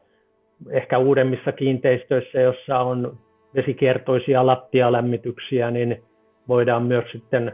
ehkä 0.70 0.98
uudemmissa 0.98 1.52
kiinteistöissä, 1.52 2.42
jossa 2.42 2.80
on 2.80 3.18
vesikiertoisia 3.56 4.46
lattialämmityksiä, 4.46 5.72
niin 5.72 6.04
voidaan 6.48 6.84
myös 6.84 7.06
sitten 7.12 7.52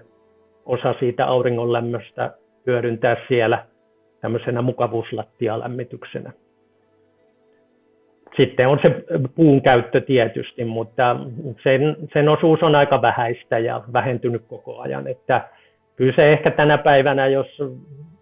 osa 0.65 0.95
siitä 0.99 1.25
auringonlämmöstä 1.25 2.32
hyödyntää 2.67 3.17
siellä 3.27 3.65
tämmöisenä 4.21 4.62
mukavuuslattialämmityksenä. 4.62 6.32
Sitten 8.38 8.67
on 8.67 8.80
se 8.82 9.04
puun 9.36 9.62
käyttö 9.62 10.01
tietysti, 10.01 10.65
mutta 10.65 11.15
sen, 11.63 11.97
sen 12.13 12.30
osuus 12.30 12.63
on 12.63 12.75
aika 12.75 13.01
vähäistä 13.01 13.60
ja 13.60 13.84
vähentynyt 13.93 14.43
koko 14.47 14.80
ajan. 14.80 15.08
Että 15.08 15.41
kyllä 15.95 16.13
se 16.15 16.34
ehkä 16.34 16.51
tänä 16.51 16.77
päivänä, 16.77 17.27
jos 17.27 17.47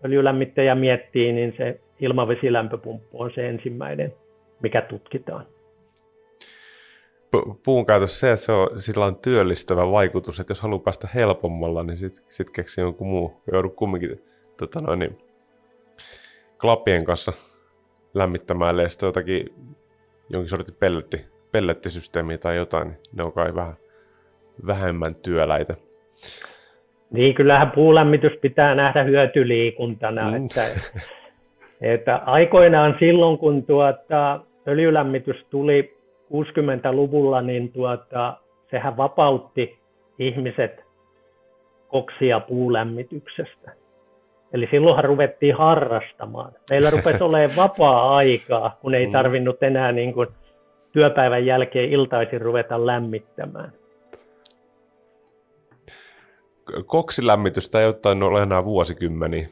öljylämmittäjä 0.05 0.75
miettii, 0.75 1.33
niin 1.33 1.53
se 1.57 1.79
ilmavesilämpöpumppu 1.99 3.21
on 3.21 3.31
se 3.35 3.49
ensimmäinen, 3.49 4.13
mikä 4.61 4.81
tutkitaan 4.81 5.45
puun 7.65 7.85
käytössä 7.85 8.19
se, 8.19 8.31
että 8.31 8.45
se 8.45 8.51
on, 8.51 8.81
sillä 8.81 9.05
on 9.05 9.15
työllistävä 9.15 9.91
vaikutus, 9.91 10.39
että 10.39 10.51
jos 10.51 10.61
haluaa 10.61 10.79
päästä 10.79 11.07
helpommalla, 11.15 11.83
niin 11.83 11.97
sitten 11.97 12.23
sit 12.27 12.49
keksii 12.49 12.81
jonkun 12.81 13.07
muu. 13.07 13.41
Joudut 13.51 13.75
kumminkin 13.75 14.23
tota 14.57 14.81
noin, 14.81 14.99
niin, 14.99 15.17
klappien 16.61 17.05
kanssa 17.05 17.33
lämmittämään, 18.13 18.89
sitten 18.89 19.07
jotakin 19.07 19.53
jonkin 20.29 20.49
sortin 20.49 20.75
pelletti, 20.75 21.25
pellettisysteemiä 21.51 22.37
tai 22.37 22.55
jotain, 22.55 22.87
niin 22.87 22.99
ne 23.13 23.23
on 23.23 23.31
kai 23.31 23.55
vähän 23.55 23.73
vähemmän 24.67 25.15
työläitä. 25.15 25.75
Niin, 27.11 27.35
kyllähän 27.35 27.71
puulämmitys 27.71 28.37
pitää 28.41 28.75
nähdä 28.75 29.03
hyötyliikuntana. 29.03 30.29
Mm. 30.29 30.45
Että, 30.45 30.61
että 31.81 32.15
aikoinaan 32.15 32.95
silloin, 32.99 33.37
kun 33.37 33.63
tuota, 33.63 34.39
öljylämmitys 34.67 35.45
tuli 35.49 35.97
60-luvulla, 36.33 37.41
niin 37.41 37.71
tuota, 37.71 38.37
sehän 38.71 38.97
vapautti 38.97 39.79
ihmiset 40.19 40.85
koksia 41.87 42.39
puulämmityksestä. 42.39 43.71
Eli 44.53 44.67
silloinhan 44.71 45.05
ruvettiin 45.05 45.55
harrastamaan. 45.55 46.51
Meillä 46.69 46.89
rupesi 46.89 47.23
olemaan 47.23 47.55
vapaa-aikaa, 47.57 48.77
kun 48.81 48.95
ei 48.95 49.05
mm. 49.05 49.11
tarvinnut 49.11 49.63
enää 49.63 49.91
niin 49.91 50.13
kuin 50.13 50.27
työpäivän 50.91 51.45
jälkeen 51.45 51.89
iltaisin 51.89 52.41
ruveta 52.41 52.85
lämmittämään. 52.85 53.71
Koksilämmitystä 56.85 57.79
ei 57.79 57.85
ole 58.23 58.41
enää 58.43 58.65
vuosikymmeniä. 58.65 59.47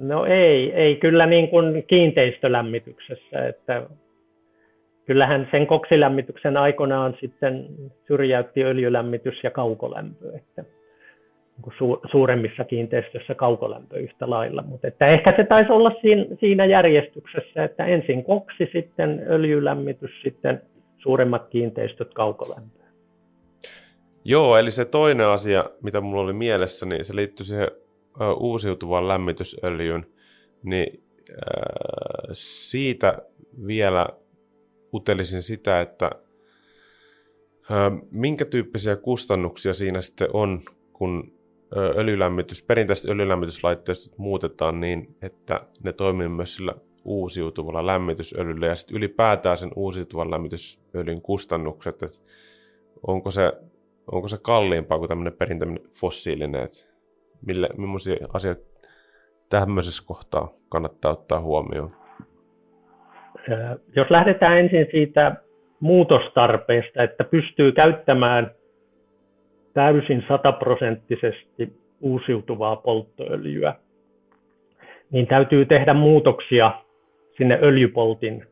No 0.00 0.24
ei, 0.24 0.72
ei 0.72 0.96
kyllä 0.96 1.26
niin 1.26 1.48
kuin 1.48 1.84
kiinteistölämmityksessä, 1.86 3.46
että 3.48 3.86
kyllähän 5.06 5.48
sen 5.50 5.66
koksilämmityksen 5.66 6.56
aikoinaan 6.56 7.16
sitten 7.20 7.66
syrjäytti 8.06 8.64
öljylämmitys 8.64 9.44
ja 9.44 9.50
kaukolämpö, 9.50 10.32
että 10.36 10.64
niin 11.56 11.72
su- 11.72 12.10
suuremmissa 12.10 12.64
kiinteistöissä 12.64 13.34
kaukolämpö 13.34 13.98
yhtä 13.98 14.30
lailla. 14.30 14.62
Mutta 14.62 14.88
että 14.88 15.06
ehkä 15.06 15.34
se 15.36 15.44
taisi 15.44 15.72
olla 15.72 15.92
siinä, 16.40 16.64
järjestyksessä, 16.64 17.64
että 17.64 17.84
ensin 17.84 18.24
koksi, 18.24 18.70
sitten 18.72 19.26
öljylämmitys, 19.30 20.10
sitten 20.22 20.62
suuremmat 20.98 21.48
kiinteistöt 21.48 22.14
kaukolämpöön. 22.14 22.83
Joo, 24.24 24.56
eli 24.56 24.70
se 24.70 24.84
toinen 24.84 25.28
asia, 25.28 25.70
mitä 25.82 26.00
mulla 26.00 26.22
oli 26.22 26.32
mielessä, 26.32 26.86
niin 26.86 27.04
se 27.04 27.16
liittyy 27.16 27.46
siihen 27.46 27.70
uusiutuvaan 28.40 29.08
lämmitysöljyyn, 29.08 30.06
niin 30.62 31.04
siitä 32.32 33.18
vielä 33.66 34.08
utelisin 34.94 35.42
sitä, 35.42 35.80
että 35.80 36.10
minkä 38.10 38.44
tyyppisiä 38.44 38.96
kustannuksia 38.96 39.74
siinä 39.74 40.00
sitten 40.00 40.28
on, 40.32 40.62
kun 40.92 41.32
öljylämmitys, 41.96 42.62
perinteiset 42.62 43.10
öljylämmityslaitteistot 43.10 44.18
muutetaan 44.18 44.80
niin, 44.80 45.16
että 45.22 45.66
ne 45.82 45.92
toimii 45.92 46.28
myös 46.28 46.54
sillä 46.54 46.74
uusiutuvalla 47.04 47.86
lämmitysöljyllä 47.86 48.66
ja 48.66 48.76
sitten 48.76 48.96
ylipäätään 48.96 49.58
sen 49.58 49.70
uusiutuvan 49.76 50.30
lämmitysöljyn 50.30 51.22
kustannukset, 51.22 52.02
että 52.02 52.18
onko 53.06 53.30
se, 53.30 53.52
onko 54.12 54.28
se 54.28 54.36
kalliimpaa 54.42 54.98
kuin 54.98 55.08
tämmöinen 55.08 55.32
perinteinen 55.32 55.80
fossiilinen, 56.00 56.62
että 56.62 56.76
mille, 57.46 57.68
millaisia 57.76 58.16
asioita 58.34 58.62
tämmöisessä 59.50 60.04
kohtaa 60.06 60.52
kannattaa 60.68 61.12
ottaa 61.12 61.40
huomioon? 61.40 61.90
Jos 63.96 64.10
lähdetään 64.10 64.58
ensin 64.58 64.86
siitä 64.90 65.36
muutostarpeesta, 65.80 67.02
että 67.02 67.24
pystyy 67.24 67.72
käyttämään 67.72 68.50
täysin 69.74 70.24
sataprosenttisesti 70.28 71.72
uusiutuvaa 72.00 72.76
polttoöljyä, 72.76 73.74
niin 75.10 75.26
täytyy 75.26 75.66
tehdä 75.66 75.94
muutoksia 75.94 76.72
sinne 77.36 77.58
öljypoltin 77.62 78.46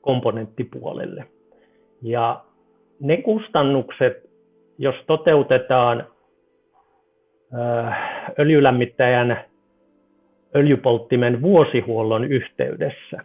komponenttipuolelle. 0.00 1.24
Ja 2.02 2.44
ne 3.00 3.16
kustannukset, 3.16 4.30
jos 4.78 4.94
toteutetaan 5.06 6.06
öljylämmittäjän 8.38 9.44
öljypolttimen 10.56 11.42
vuosihuollon 11.42 12.24
yhteydessä, 12.24 13.18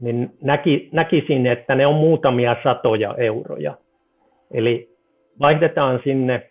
niin 0.00 0.30
näki, 0.42 0.88
näkisin, 0.92 1.46
että 1.46 1.74
ne 1.74 1.86
on 1.86 1.94
muutamia 1.94 2.56
satoja 2.62 3.14
euroja. 3.18 3.74
Eli 4.50 4.96
vaihdetaan 5.40 6.00
sinne 6.04 6.50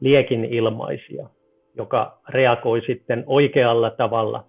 liekin 0.00 0.44
ilmaisia, 0.44 1.28
joka 1.76 2.18
reagoi 2.28 2.80
sitten 2.86 3.24
oikealla 3.26 3.90
tavalla 3.90 4.44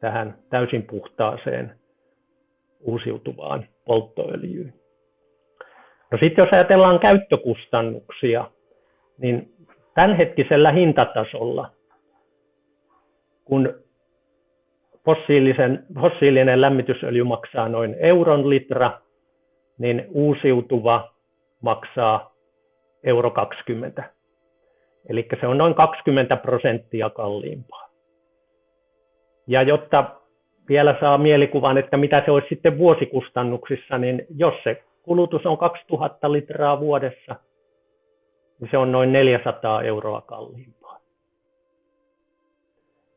tähän 0.00 0.34
täysin 0.50 0.82
puhtaaseen 0.82 1.72
uusiutuvaan 2.80 3.64
polttoöljyyn. 3.84 4.72
No 6.12 6.18
sitten 6.18 6.42
jos 6.42 6.52
ajatellaan 6.52 6.98
käyttökustannuksia, 6.98 8.50
niin 9.18 9.52
tämänhetkisellä 9.94 10.72
hintatasolla, 10.72 11.70
kun 13.44 13.74
fossiilisen, 15.04 15.86
fossiilinen 16.00 16.60
lämmitysöljy 16.60 17.24
maksaa 17.24 17.68
noin 17.68 17.96
euron 17.98 18.50
litra, 18.50 19.00
niin 19.78 20.06
uusiutuva 20.10 21.10
maksaa 21.62 22.34
euro 23.04 23.30
20. 23.30 24.10
Eli 25.08 25.28
se 25.40 25.46
on 25.46 25.58
noin 25.58 25.74
20 25.74 26.36
prosenttia 26.36 27.10
kalliimpaa. 27.10 27.88
Ja 29.46 29.62
jotta 29.62 30.04
vielä 30.68 30.96
saa 31.00 31.18
mielikuvan, 31.18 31.78
että 31.78 31.96
mitä 31.96 32.22
se 32.24 32.30
olisi 32.30 32.48
sitten 32.48 32.78
vuosikustannuksissa, 32.78 33.98
niin 33.98 34.26
jos 34.36 34.54
se 34.64 34.82
kulutus 35.06 35.46
on 35.46 35.58
2000 35.58 36.32
litraa 36.32 36.80
vuodessa, 36.80 37.36
niin 38.60 38.70
se 38.70 38.78
on 38.78 38.92
noin 38.92 39.12
400 39.12 39.82
euroa 39.82 40.20
kalliimpaa. 40.20 41.00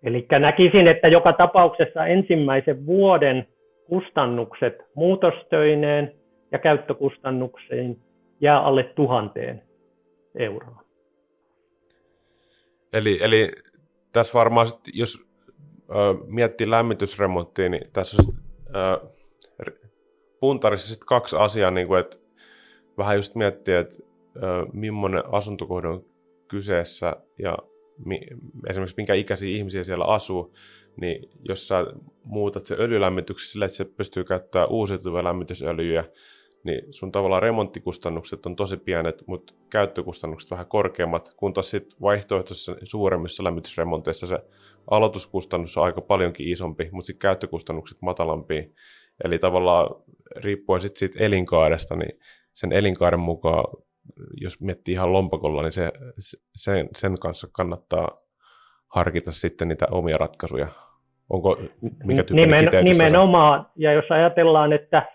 Eli 0.03 0.27
näkisin, 0.39 0.87
että 0.87 1.07
joka 1.07 1.33
tapauksessa 1.33 2.05
ensimmäisen 2.05 2.85
vuoden 2.85 3.47
kustannukset 3.87 4.73
muutostöineen 4.95 6.13
ja 6.51 6.59
käyttökustannuksiin 6.59 8.01
jää 8.41 8.59
alle 8.59 8.83
tuhanteen 8.83 9.63
euroa. 10.35 10.83
Eli, 12.93 13.19
eli 13.21 13.51
tässä 14.13 14.39
varmaan, 14.39 14.67
jos 14.93 15.27
ö, 15.89 15.93
miettii 16.27 16.69
lämmitysremonttia, 16.69 17.69
niin 17.69 17.91
tässä 17.93 18.23
ö, 18.75 19.09
puntarissa 20.39 20.93
sit 20.93 21.03
kaksi 21.03 21.35
asiaa, 21.35 21.71
niin 21.71 21.87
kuin, 21.87 21.99
että 21.99 22.17
vähän 22.97 23.15
just 23.15 23.35
miettiä, 23.35 23.79
että 23.79 23.97
ö, 24.35 24.39
millainen 24.73 25.23
asuntokohde 25.31 25.87
on 25.87 26.05
kyseessä 26.47 27.15
ja 27.39 27.57
mi, 28.05 28.21
esimerkiksi 28.69 28.97
minkä 28.97 29.13
ikäisiä 29.13 29.49
ihmisiä 29.57 29.83
siellä 29.83 30.05
asuu, 30.05 30.53
niin 31.01 31.29
jos 31.49 31.67
sä 31.67 31.85
muutat 32.23 32.65
se 32.65 32.75
öljylämmityksi 32.79 33.51
sillä, 33.51 33.65
että 33.65 33.77
se 33.77 33.85
pystyy 33.85 34.23
käyttämään 34.23 34.69
uusiutuvia 34.69 35.23
lämmitysöljyjä, 35.23 36.05
niin 36.63 36.93
sun 36.93 37.11
tavallaan 37.11 37.41
remonttikustannukset 37.41 38.45
on 38.45 38.55
tosi 38.55 38.77
pienet, 38.77 39.23
mutta 39.27 39.53
käyttökustannukset 39.69 40.51
vähän 40.51 40.65
korkeammat, 40.65 41.33
kun 41.37 41.53
taas 41.53 41.69
sitten 41.69 42.01
vaihtoehtoisissa 42.01 42.75
suuremmissa 42.83 43.43
lämmitysremonteissa 43.43 44.27
se 44.27 44.39
aloituskustannus 44.91 45.77
on 45.77 45.83
aika 45.83 46.01
paljonkin 46.01 46.47
isompi, 46.47 46.89
mutta 46.91 47.05
sitten 47.07 47.21
käyttökustannukset 47.21 47.97
matalampia. 48.01 48.63
Eli 49.25 49.39
tavallaan 49.39 49.87
riippuen 50.35 50.81
sitten 50.81 50.99
siitä 50.99 51.23
elinkaaresta, 51.23 51.95
niin 51.95 52.19
sen 52.53 52.71
elinkaaren 52.71 53.19
mukaan, 53.19 53.63
jos 54.41 54.61
miettii 54.61 54.93
ihan 54.93 55.13
lompakolla, 55.13 55.61
niin 55.61 55.71
se, 55.71 55.91
sen, 56.55 56.89
sen 56.95 57.19
kanssa 57.19 57.47
kannattaa 57.51 58.17
harkita 58.87 59.31
sitten 59.31 59.67
niitä 59.67 59.87
omia 59.91 60.17
ratkaisuja. 60.17 60.67
Onko 61.29 61.57
mikä 62.03 62.23
Nimen, 62.31 62.69
Nimenomaan, 62.83 63.67
ja 63.75 63.93
jos 63.93 64.05
ajatellaan, 64.09 64.73
että 64.73 65.05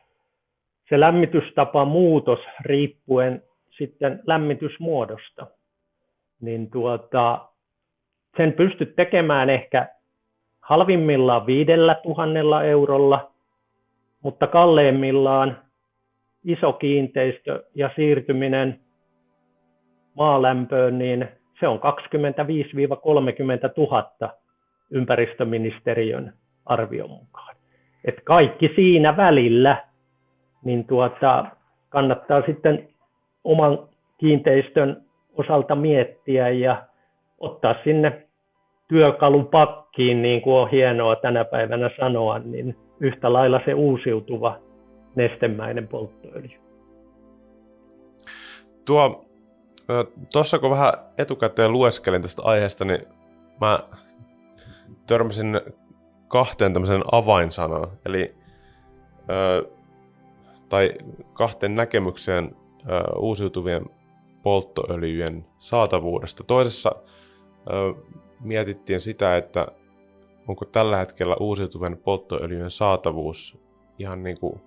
se 0.88 1.00
lämmitystapa 1.00 1.84
muutos 1.84 2.38
riippuen 2.60 3.42
sitten 3.70 4.20
lämmitysmuodosta, 4.26 5.46
niin 6.40 6.70
tuota, 6.70 7.48
sen 8.36 8.52
pystyt 8.52 8.96
tekemään 8.96 9.50
ehkä 9.50 9.88
halvimmillaan 10.60 11.46
viidellä 11.46 11.94
tuhannella 12.02 12.62
eurolla, 12.62 13.33
mutta 14.24 14.46
kalleimmillaan 14.46 15.58
iso 16.44 16.72
kiinteistö 16.72 17.64
ja 17.74 17.90
siirtyminen 17.96 18.80
maalämpöön, 20.14 20.98
niin 20.98 21.28
se 21.60 21.68
on 21.68 21.78
25-30 21.78 21.82
000 23.76 24.10
ympäristöministeriön 24.90 26.32
arvion 26.66 27.10
mukaan. 27.10 27.56
Et 28.04 28.20
kaikki 28.24 28.72
siinä 28.76 29.16
välillä 29.16 29.84
niin 30.64 30.86
tuota, 30.86 31.46
kannattaa 31.88 32.42
sitten 32.46 32.88
oman 33.44 33.78
kiinteistön 34.18 35.02
osalta 35.34 35.74
miettiä 35.74 36.48
ja 36.48 36.82
ottaa 37.40 37.74
sinne 37.84 38.26
työkalupakkiin, 38.88 40.22
niin 40.22 40.42
kuin 40.42 40.56
on 40.56 40.70
hienoa 40.70 41.16
tänä 41.16 41.44
päivänä 41.44 41.90
sanoa, 42.00 42.38
niin 42.38 42.76
yhtä 43.00 43.32
lailla 43.32 43.60
se 43.64 43.74
uusiutuva 43.74 44.58
nestemäinen 45.14 45.88
polttoöljy. 45.88 46.58
Tuo, 48.84 49.24
tuossa 50.32 50.58
kun 50.58 50.70
vähän 50.70 50.92
etukäteen 51.18 51.72
lueskelin 51.72 52.22
tästä 52.22 52.42
aiheesta, 52.44 52.84
niin 52.84 53.06
mä 53.60 53.78
törmäsin 55.06 55.60
kahteen 56.28 56.72
tämmöisen 56.72 57.02
avainsanaan. 57.12 57.88
Eli 58.06 58.34
tai 60.68 60.92
kahteen 61.32 61.74
näkemykseen 61.74 62.56
uusiutuvien 63.16 63.86
polttoöljyjen 64.42 65.46
saatavuudesta. 65.58 66.44
Toisessa 66.44 66.92
mietittiin 68.40 69.00
sitä, 69.00 69.36
että 69.36 69.66
onko 70.48 70.64
tällä 70.64 70.96
hetkellä 70.96 71.36
uusiutuvien 71.40 71.96
polttoöljyjen 71.96 72.70
saatavuus 72.70 73.58
ihan 73.98 74.22
niin 74.22 74.40
kuin 74.40 74.60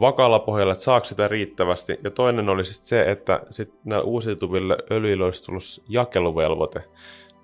vakaalla 0.00 0.38
pohjalla, 0.38 0.72
että 0.72 0.84
saako 0.84 1.04
sitä 1.04 1.28
riittävästi. 1.28 2.00
Ja 2.04 2.10
toinen 2.10 2.48
oli 2.48 2.64
sitten 2.64 2.88
se, 2.88 3.10
että 3.10 3.40
sit 3.50 3.74
näillä 3.84 4.04
uusiutuville 4.04 4.76
öljyille 4.90 5.24
olisi 5.24 5.44
tullut 5.44 5.62
jakeluvelvoite. 5.88 6.82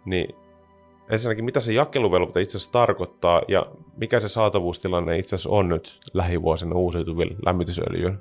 Niin 0.04 0.34
ensinnäkin, 1.10 1.44
mitä 1.44 1.60
se 1.60 1.72
jakeluvelvoite 1.72 2.40
itse 2.40 2.58
asiassa 2.58 2.72
tarkoittaa 2.72 3.42
ja 3.48 3.66
mikä 3.96 4.20
se 4.20 4.28
saatavuustilanne 4.28 5.18
itse 5.18 5.36
asiassa 5.36 5.50
on 5.50 5.68
nyt 5.68 6.00
lähivuosina 6.14 6.76
uusiutuville 6.76 7.34
lämmitysöljyyn? 7.46 8.18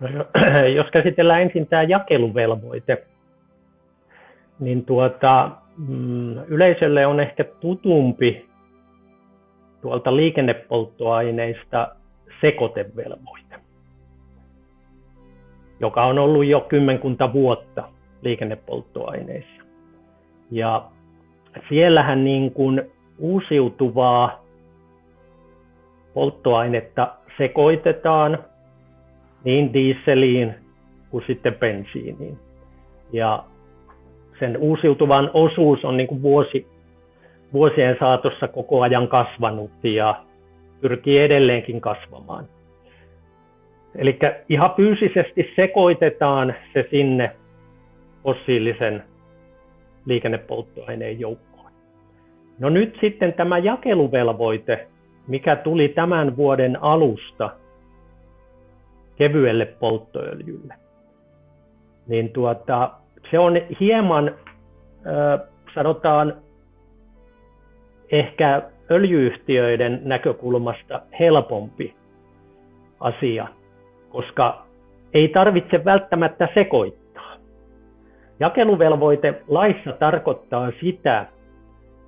No, 0.00 0.08
jos 0.76 0.86
käsitellään 0.92 1.42
ensin 1.42 1.66
tämä 1.66 1.82
jakeluvelvoite, 1.82 3.06
niin 4.58 4.84
tuota, 4.84 5.50
mm, 5.88 6.36
yleisölle 6.46 7.06
on 7.06 7.20
ehkä 7.20 7.44
tutumpi 7.44 8.46
tuolta 9.82 10.16
liikennepolttoaineista 10.16 11.96
sekoitevelvoite. 12.40 13.40
joka 15.80 16.04
on 16.04 16.18
ollut 16.18 16.46
jo 16.46 16.60
kymmenkunta 16.60 17.32
vuotta 17.32 17.88
liikennepolttoaineissa. 18.22 19.62
Ja 20.50 20.84
siellähän 21.68 22.24
niin 22.24 22.50
kuin 22.50 22.82
uusiutuvaa 23.18 24.44
polttoainetta 26.14 27.14
sekoitetaan 27.38 28.38
niin 29.44 29.72
dieseliin 29.72 30.54
kuin 31.10 31.24
sitten 31.26 31.54
bensiiniin. 31.54 32.38
Ja 33.12 33.44
sen 34.40 34.56
uusiutuvan 34.56 35.30
osuus 35.34 35.84
on 35.84 35.96
niin 35.96 36.06
kuin 36.06 36.22
vuosi, 36.22 36.66
vuosien 37.52 37.96
saatossa 38.00 38.48
koko 38.48 38.82
ajan 38.82 39.08
kasvanut 39.08 39.70
ja 39.82 40.24
pyrkii 40.80 41.18
edelleenkin 41.18 41.80
kasvamaan. 41.80 42.44
Eli 43.94 44.18
ihan 44.48 44.74
fyysisesti 44.76 45.52
sekoitetaan 45.56 46.54
se 46.74 46.86
sinne 46.90 47.36
fossiilisen 48.22 49.02
liikennepolttoaineen 50.06 51.20
joukkoon. 51.20 51.72
No 52.58 52.68
nyt 52.68 52.98
sitten 53.00 53.32
tämä 53.32 53.58
jakeluvelvoite, 53.58 54.86
mikä 55.26 55.56
tuli 55.56 55.88
tämän 55.88 56.36
vuoden 56.36 56.82
alusta 56.82 57.50
kevyelle 59.16 59.64
polttoöljylle, 59.64 60.74
niin 62.08 62.30
tuota, 62.32 62.90
se 63.30 63.38
on 63.38 63.60
hieman, 63.80 64.34
sanotaan, 65.74 66.34
ehkä 68.12 68.62
öljyyhtiöiden 68.90 70.00
näkökulmasta 70.04 71.02
helpompi 71.20 71.94
asia, 73.00 73.48
koska 74.08 74.66
ei 75.14 75.28
tarvitse 75.28 75.84
välttämättä 75.84 76.48
sekoittaa. 76.54 77.36
Jakeluvelvoite 78.40 79.42
laissa 79.48 79.92
tarkoittaa 79.92 80.72
sitä, 80.80 81.26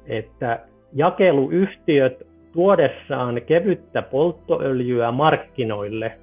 että 0.07 0.61
jakeluyhtiöt 0.93 2.27
tuodessaan 2.53 3.43
kevyttä 3.47 4.03
polttoöljyä 4.03 5.11
markkinoille 5.11 6.19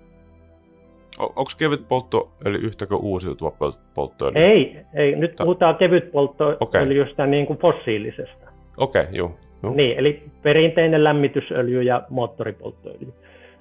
Onko 1.20 1.52
kevyt 1.58 1.88
polttoöljy 1.88 2.60
yhtä 2.62 2.86
kuin 2.86 3.02
uusiutuva 3.02 3.52
polttoöljy? 3.94 4.42
Ei, 4.44 4.78
ei. 4.94 5.16
nyt 5.16 5.36
Ta- 5.36 5.44
puhutaan 5.44 5.76
kevyt 5.76 6.12
polttoöljystä 6.12 7.24
okay. 7.24 7.28
niin 7.28 7.46
kuin 7.46 7.60
fossiilisesta. 7.60 8.52
Okei, 8.78 9.04
okay, 9.04 9.16
joo. 9.16 9.32
Niin, 9.76 9.98
eli 9.98 10.24
perinteinen 10.42 11.04
lämmitysöljy 11.04 11.84
ja 11.84 12.04
moottoripolttoöljy. 12.10 13.14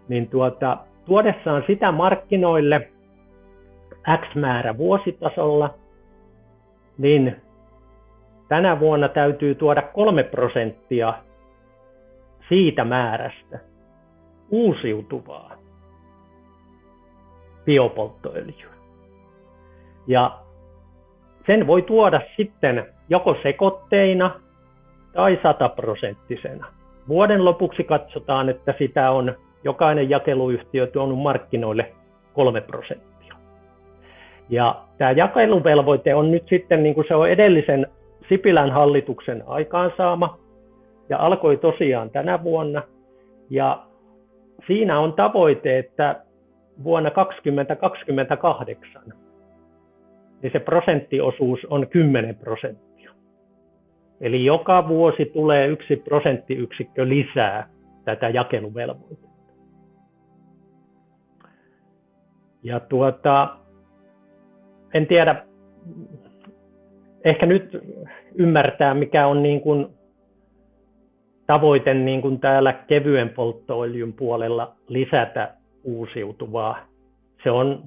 Niin 0.08 0.28
tuota, 0.28 0.78
tuodessaan 1.04 1.64
sitä 1.66 1.92
markkinoille 1.92 2.88
X 4.20 4.34
määrä 4.34 4.78
vuositasolla, 4.78 5.74
niin 6.98 7.36
tänä 8.48 8.80
vuonna 8.80 9.08
täytyy 9.08 9.54
tuoda 9.54 9.82
kolme 9.82 10.22
prosenttia 10.22 11.14
siitä 12.48 12.84
määrästä 12.84 13.58
uusiutuvaa 14.50 15.57
biopolttoöljyä. 17.68 18.72
Ja 20.06 20.38
sen 21.46 21.66
voi 21.66 21.82
tuoda 21.82 22.20
sitten 22.36 22.86
joko 23.08 23.36
sekoitteina 23.42 24.30
tai 25.12 25.38
sataprosenttisena. 25.42 26.66
Vuoden 27.08 27.44
lopuksi 27.44 27.84
katsotaan, 27.84 28.48
että 28.48 28.74
sitä 28.78 29.10
on 29.10 29.34
jokainen 29.64 30.10
jakeluyhtiö 30.10 30.86
tuonut 30.86 31.18
markkinoille 31.18 31.92
3 32.34 32.60
prosenttia. 32.60 33.34
Ja 34.48 34.80
tämä 34.98 35.10
jakeluvelvoite 35.10 36.14
on 36.14 36.30
nyt 36.30 36.48
sitten, 36.48 36.82
niin 36.82 36.94
kuin 36.94 37.08
se 37.08 37.14
on 37.14 37.30
edellisen 37.30 37.86
Sipilän 38.28 38.70
hallituksen 38.70 39.42
aikaansaama, 39.46 40.38
ja 41.08 41.18
alkoi 41.18 41.56
tosiaan 41.56 42.10
tänä 42.10 42.42
vuonna. 42.42 42.82
Ja 43.50 43.82
siinä 44.66 45.00
on 45.00 45.12
tavoite, 45.12 45.78
että 45.78 46.27
vuonna 46.84 47.10
2028 47.10 49.02
niin 50.42 50.52
se 50.52 50.58
prosenttiosuus 50.58 51.64
on 51.70 51.86
10 51.86 52.34
prosenttia. 52.36 53.10
Eli 54.20 54.44
joka 54.44 54.88
vuosi 54.88 55.24
tulee 55.24 55.66
yksi 55.66 55.96
prosenttiyksikkö 55.96 57.08
lisää 57.08 57.68
tätä 58.04 58.28
jakeluvelvoitetta. 58.28 59.28
Ja 62.62 62.80
tuota, 62.80 63.56
en 64.94 65.06
tiedä, 65.06 65.44
ehkä 67.24 67.46
nyt 67.46 67.78
ymmärtää, 68.34 68.94
mikä 68.94 69.26
on 69.26 69.42
niin 69.42 69.60
kuin 69.60 69.86
tavoite 71.46 71.94
niin 71.94 72.22
kuin 72.22 72.40
täällä 72.40 72.72
kevyen 72.72 73.28
polttoöljyn 73.28 74.12
puolella 74.12 74.76
lisätä 74.88 75.54
uusiutuvaa. 75.84 76.86
Se 77.42 77.50
on 77.50 77.84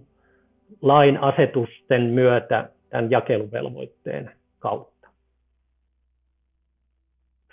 lain 0.82 1.17
asetusten 1.17 2.01
myötä 2.01 2.69
tämän 2.89 3.12
jakeluvelvoitteen 3.12 4.32
kautta. 4.60 5.08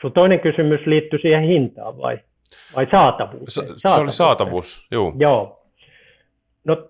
Sun 0.01 0.13
toinen 0.13 0.41
kysymys 0.41 0.87
liittyy 0.87 1.19
siihen 1.19 1.43
hintaan 1.43 1.99
vai, 1.99 2.19
vai 2.77 2.87
saatavuuteen? 2.91 3.51
Se, 3.51 3.63
se 3.77 3.89
oli 3.89 4.13
saatavuus, 4.13 4.87
joo. 4.91 5.13
Joo. 5.19 5.63
No 6.65 6.89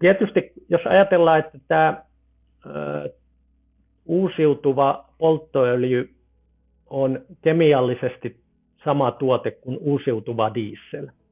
tietysti 0.00 0.52
jos 0.68 0.80
ajatellaan, 0.86 1.38
että 1.38 1.58
tämä 1.68 2.02
ö, 2.66 3.12
uusiutuva 4.06 5.04
polttoöljy 5.18 6.14
on 6.86 7.20
kemiallisesti 7.42 8.40
sama 8.84 9.10
tuote 9.10 9.50
kuin 9.50 9.78
uusiutuva 9.80 10.54
diesel– 10.54 11.08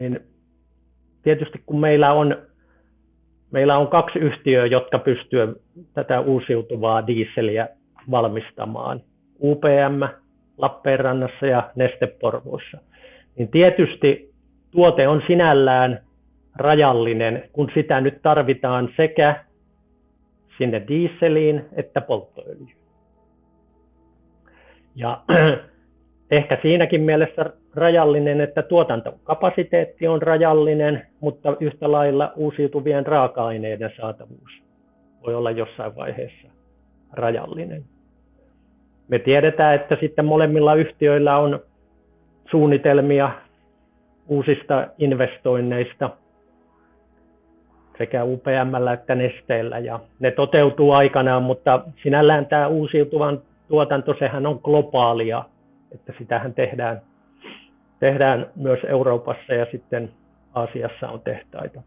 niin 0.00 0.20
tietysti 1.22 1.62
kun 1.66 1.80
meillä 1.80 2.12
on, 2.12 2.36
meillä 3.50 3.78
on 3.78 3.88
kaksi 3.88 4.18
yhtiöä, 4.18 4.66
jotka 4.66 4.98
pystyvät 4.98 5.50
tätä 5.94 6.20
uusiutuvaa 6.20 7.06
diiseliä 7.06 7.68
valmistamaan, 8.10 9.00
UPM 9.42 10.02
Lappeenrannassa 10.58 11.46
ja 11.46 11.70
Neste 11.74 12.06
Porvoossa, 12.06 12.78
niin 13.36 13.48
tietysti 13.48 14.30
tuote 14.70 15.08
on 15.08 15.22
sinällään 15.26 16.00
rajallinen, 16.56 17.48
kun 17.52 17.70
sitä 17.74 18.00
nyt 18.00 18.22
tarvitaan 18.22 18.88
sekä 18.96 19.44
sinne 20.58 20.82
diiseliin 20.88 21.64
että 21.72 22.00
polttoöljyyn. 22.00 22.76
Ja 24.94 25.22
ehkä 26.30 26.58
siinäkin 26.62 27.00
mielessä 27.00 27.52
rajallinen, 27.76 28.40
että 28.40 28.62
tuotantokapasiteetti 28.62 30.08
on 30.08 30.22
rajallinen, 30.22 31.06
mutta 31.20 31.56
yhtä 31.60 31.92
lailla 31.92 32.32
uusiutuvien 32.36 33.06
raaka-aineiden 33.06 33.92
saatavuus 33.96 34.50
voi 35.26 35.34
olla 35.34 35.50
jossain 35.50 35.96
vaiheessa 35.96 36.48
rajallinen. 37.12 37.84
Me 39.08 39.18
tiedetään, 39.18 39.74
että 39.74 39.96
sitten 40.00 40.24
molemmilla 40.24 40.74
yhtiöillä 40.74 41.38
on 41.38 41.60
suunnitelmia 42.50 43.30
uusista 44.28 44.86
investoinneista 44.98 46.10
sekä 47.98 48.24
UPM 48.24 48.88
että 48.92 49.14
Nesteellä 49.14 49.78
ja 49.78 50.00
ne 50.18 50.30
toteutuu 50.30 50.92
aikanaan, 50.92 51.42
mutta 51.42 51.84
sinällään 52.02 52.46
tämä 52.46 52.66
uusiutuvan 52.66 53.42
tuotanto, 53.68 54.14
sehän 54.18 54.46
on 54.46 54.60
globaalia 54.62 55.44
että 55.94 56.12
sitähän 56.18 56.54
tehdään, 56.54 57.02
tehdään 58.00 58.46
myös 58.56 58.80
Euroopassa 58.88 59.54
ja 59.54 59.66
sitten 59.70 60.10
Aasiassa 60.54 61.08
on 61.08 61.20
tehtaita. 61.20 61.82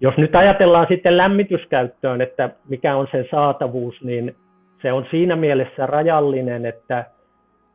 Jos 0.00 0.16
nyt 0.16 0.34
ajatellaan 0.34 0.86
sitten 0.88 1.16
lämmityskäyttöön, 1.16 2.20
että 2.20 2.50
mikä 2.68 2.96
on 2.96 3.08
sen 3.10 3.26
saatavuus, 3.30 4.02
niin 4.02 4.36
se 4.82 4.92
on 4.92 5.06
siinä 5.10 5.36
mielessä 5.36 5.86
rajallinen, 5.86 6.66
että 6.66 7.04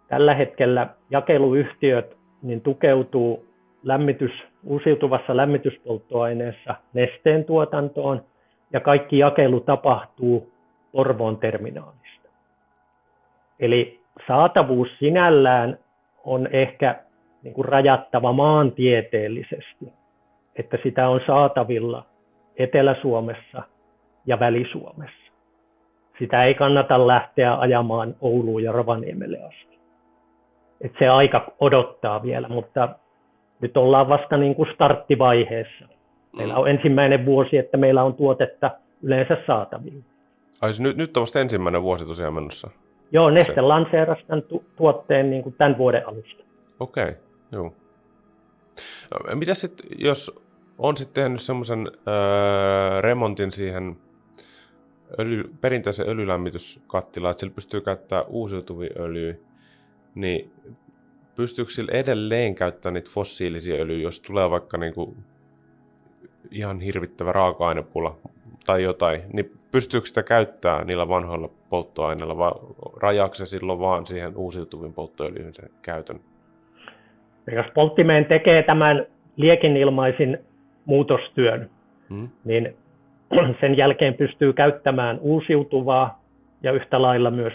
tällä 0.08 0.34
hetkellä 0.34 0.88
jakeluyhtiöt 1.10 2.18
niin 2.42 2.62
tukeutuu 2.62 3.46
lämmitys, 3.84 4.32
uusiutuvassa 4.64 5.38
lämmityspolttoaineessa 5.38 6.76
nesteen 6.94 7.46
tuotantoon 7.46 8.22
ja 8.74 8.80
kaikki 8.80 9.18
jakelu 9.18 9.60
tapahtuu 9.60 10.52
Porvoon 10.92 11.38
terminaalista. 11.38 12.30
Eli 13.60 14.00
saatavuus 14.28 14.88
sinällään 15.00 15.78
on 16.26 16.48
ehkä 16.52 16.96
niin 17.44 17.54
kuin 17.54 17.66
rajattava 17.66 18.34
maantieteellisesti, 18.34 19.94
että 20.56 20.78
sitä 20.84 21.10
on 21.10 21.22
saatavilla 21.28 22.06
Etelä-Suomessa 22.58 23.64
ja 24.26 24.40
Väli-Suomessa. 24.40 25.32
Sitä 26.20 26.44
ei 26.44 26.54
kannata 26.54 27.08
lähteä 27.08 27.60
ajamaan 27.60 28.16
Ouluun 28.22 28.64
ja 28.64 28.72
Rovaniemelle 28.72 29.44
asti. 29.44 29.80
Et 30.82 30.92
se 31.00 31.08
aika 31.08 31.52
odottaa 31.60 32.24
vielä, 32.24 32.48
mutta 32.48 32.90
nyt 33.62 33.78
ollaan 33.78 34.10
vasta 34.10 34.38
niin 34.38 34.56
kuin 34.56 34.70
starttivaiheessa. 34.74 35.86
Meillä 36.38 36.54
mm. 36.54 36.60
on 36.60 36.70
ensimmäinen 36.70 37.26
vuosi, 37.26 37.58
että 37.58 37.78
meillä 37.78 38.04
on 38.04 38.14
tuotetta 38.14 38.72
yleensä 39.02 39.38
saatavilla. 39.48 40.04
Ai 40.62 40.70
siis 40.74 40.82
nyt, 40.82 40.98
nyt 40.98 41.18
on 41.18 41.22
vasta 41.22 41.40
ensimmäinen 41.40 41.84
vuosi 41.84 42.06
tosiaan 42.06 42.34
menossa? 42.34 42.70
Joo, 43.12 43.30
Neste 43.30 43.62
lanseerasi 43.62 44.26
tämän 44.28 44.44
tu- 44.44 44.64
tuotteen 44.76 45.30
niin 45.30 45.44
kuin 45.44 45.56
tämän 45.58 45.78
vuoden 45.78 46.08
alusta. 46.08 46.44
Okei, 46.80 47.04
okay, 47.04 47.16
joo. 47.52 47.74
Mitä 49.36 49.54
sitten, 49.54 49.86
jos 49.98 50.40
on 50.78 50.98
sitten 50.98 51.24
tehnyt 51.24 51.42
semmoisen 51.42 51.92
öö, 52.08 53.02
remontin 53.02 53.52
siihen 53.52 53.98
öljy, 55.20 55.44
perinteisen 55.62 56.10
öljylämmityskattilaan, 56.10 57.32
että 57.32 57.40
sillä 57.40 57.54
pystyy 57.56 57.82
käyttämään 57.82 58.26
uusiutuvia 58.28 58.90
öljyjä, 59.00 59.36
niin 60.16 60.52
pystyykö 61.36 61.72
sillä 61.72 61.92
edelleen 61.92 62.56
käyttämään 62.56 62.94
niitä 62.94 63.10
fossiilisia 63.14 63.76
öljyjä, 63.76 64.02
jos 64.02 64.20
tulee 64.20 64.50
vaikka 64.50 64.78
niinku 64.78 65.18
ihan 66.52 66.80
hirvittävä 66.80 67.32
raaka-ainepula 67.32 68.18
tai 68.66 68.84
jotain, 68.84 69.22
niin 69.34 69.60
pystyykö 69.76 70.08
sitä 70.08 70.24
käyttämään 70.24 70.88
niillä 70.88 71.10
vanhoilla 71.10 71.50
polttoaineilla 71.70 72.38
vai 72.38 72.52
rajaako 73.02 73.36
se 73.36 73.46
silloin 73.46 73.80
vaan 73.80 74.06
siihen 74.06 74.38
uusiutuvien 74.38 74.94
polttoöljyyn 74.94 75.54
sen 75.54 75.70
käytön? 75.82 76.20
Jos 77.52 77.66
polttimeen 77.74 78.26
tekee 78.26 78.64
tämän 78.64 79.06
liekinilmaisin 79.36 80.38
muutostyön, 80.86 81.70
hmm. 82.10 82.30
niin 82.46 82.76
sen 83.62 83.78
jälkeen 83.78 84.14
pystyy 84.14 84.54
käyttämään 84.54 85.20
uusiutuvaa 85.20 86.22
ja 86.64 86.72
yhtä 86.72 87.02
lailla 87.02 87.32
myös 87.32 87.54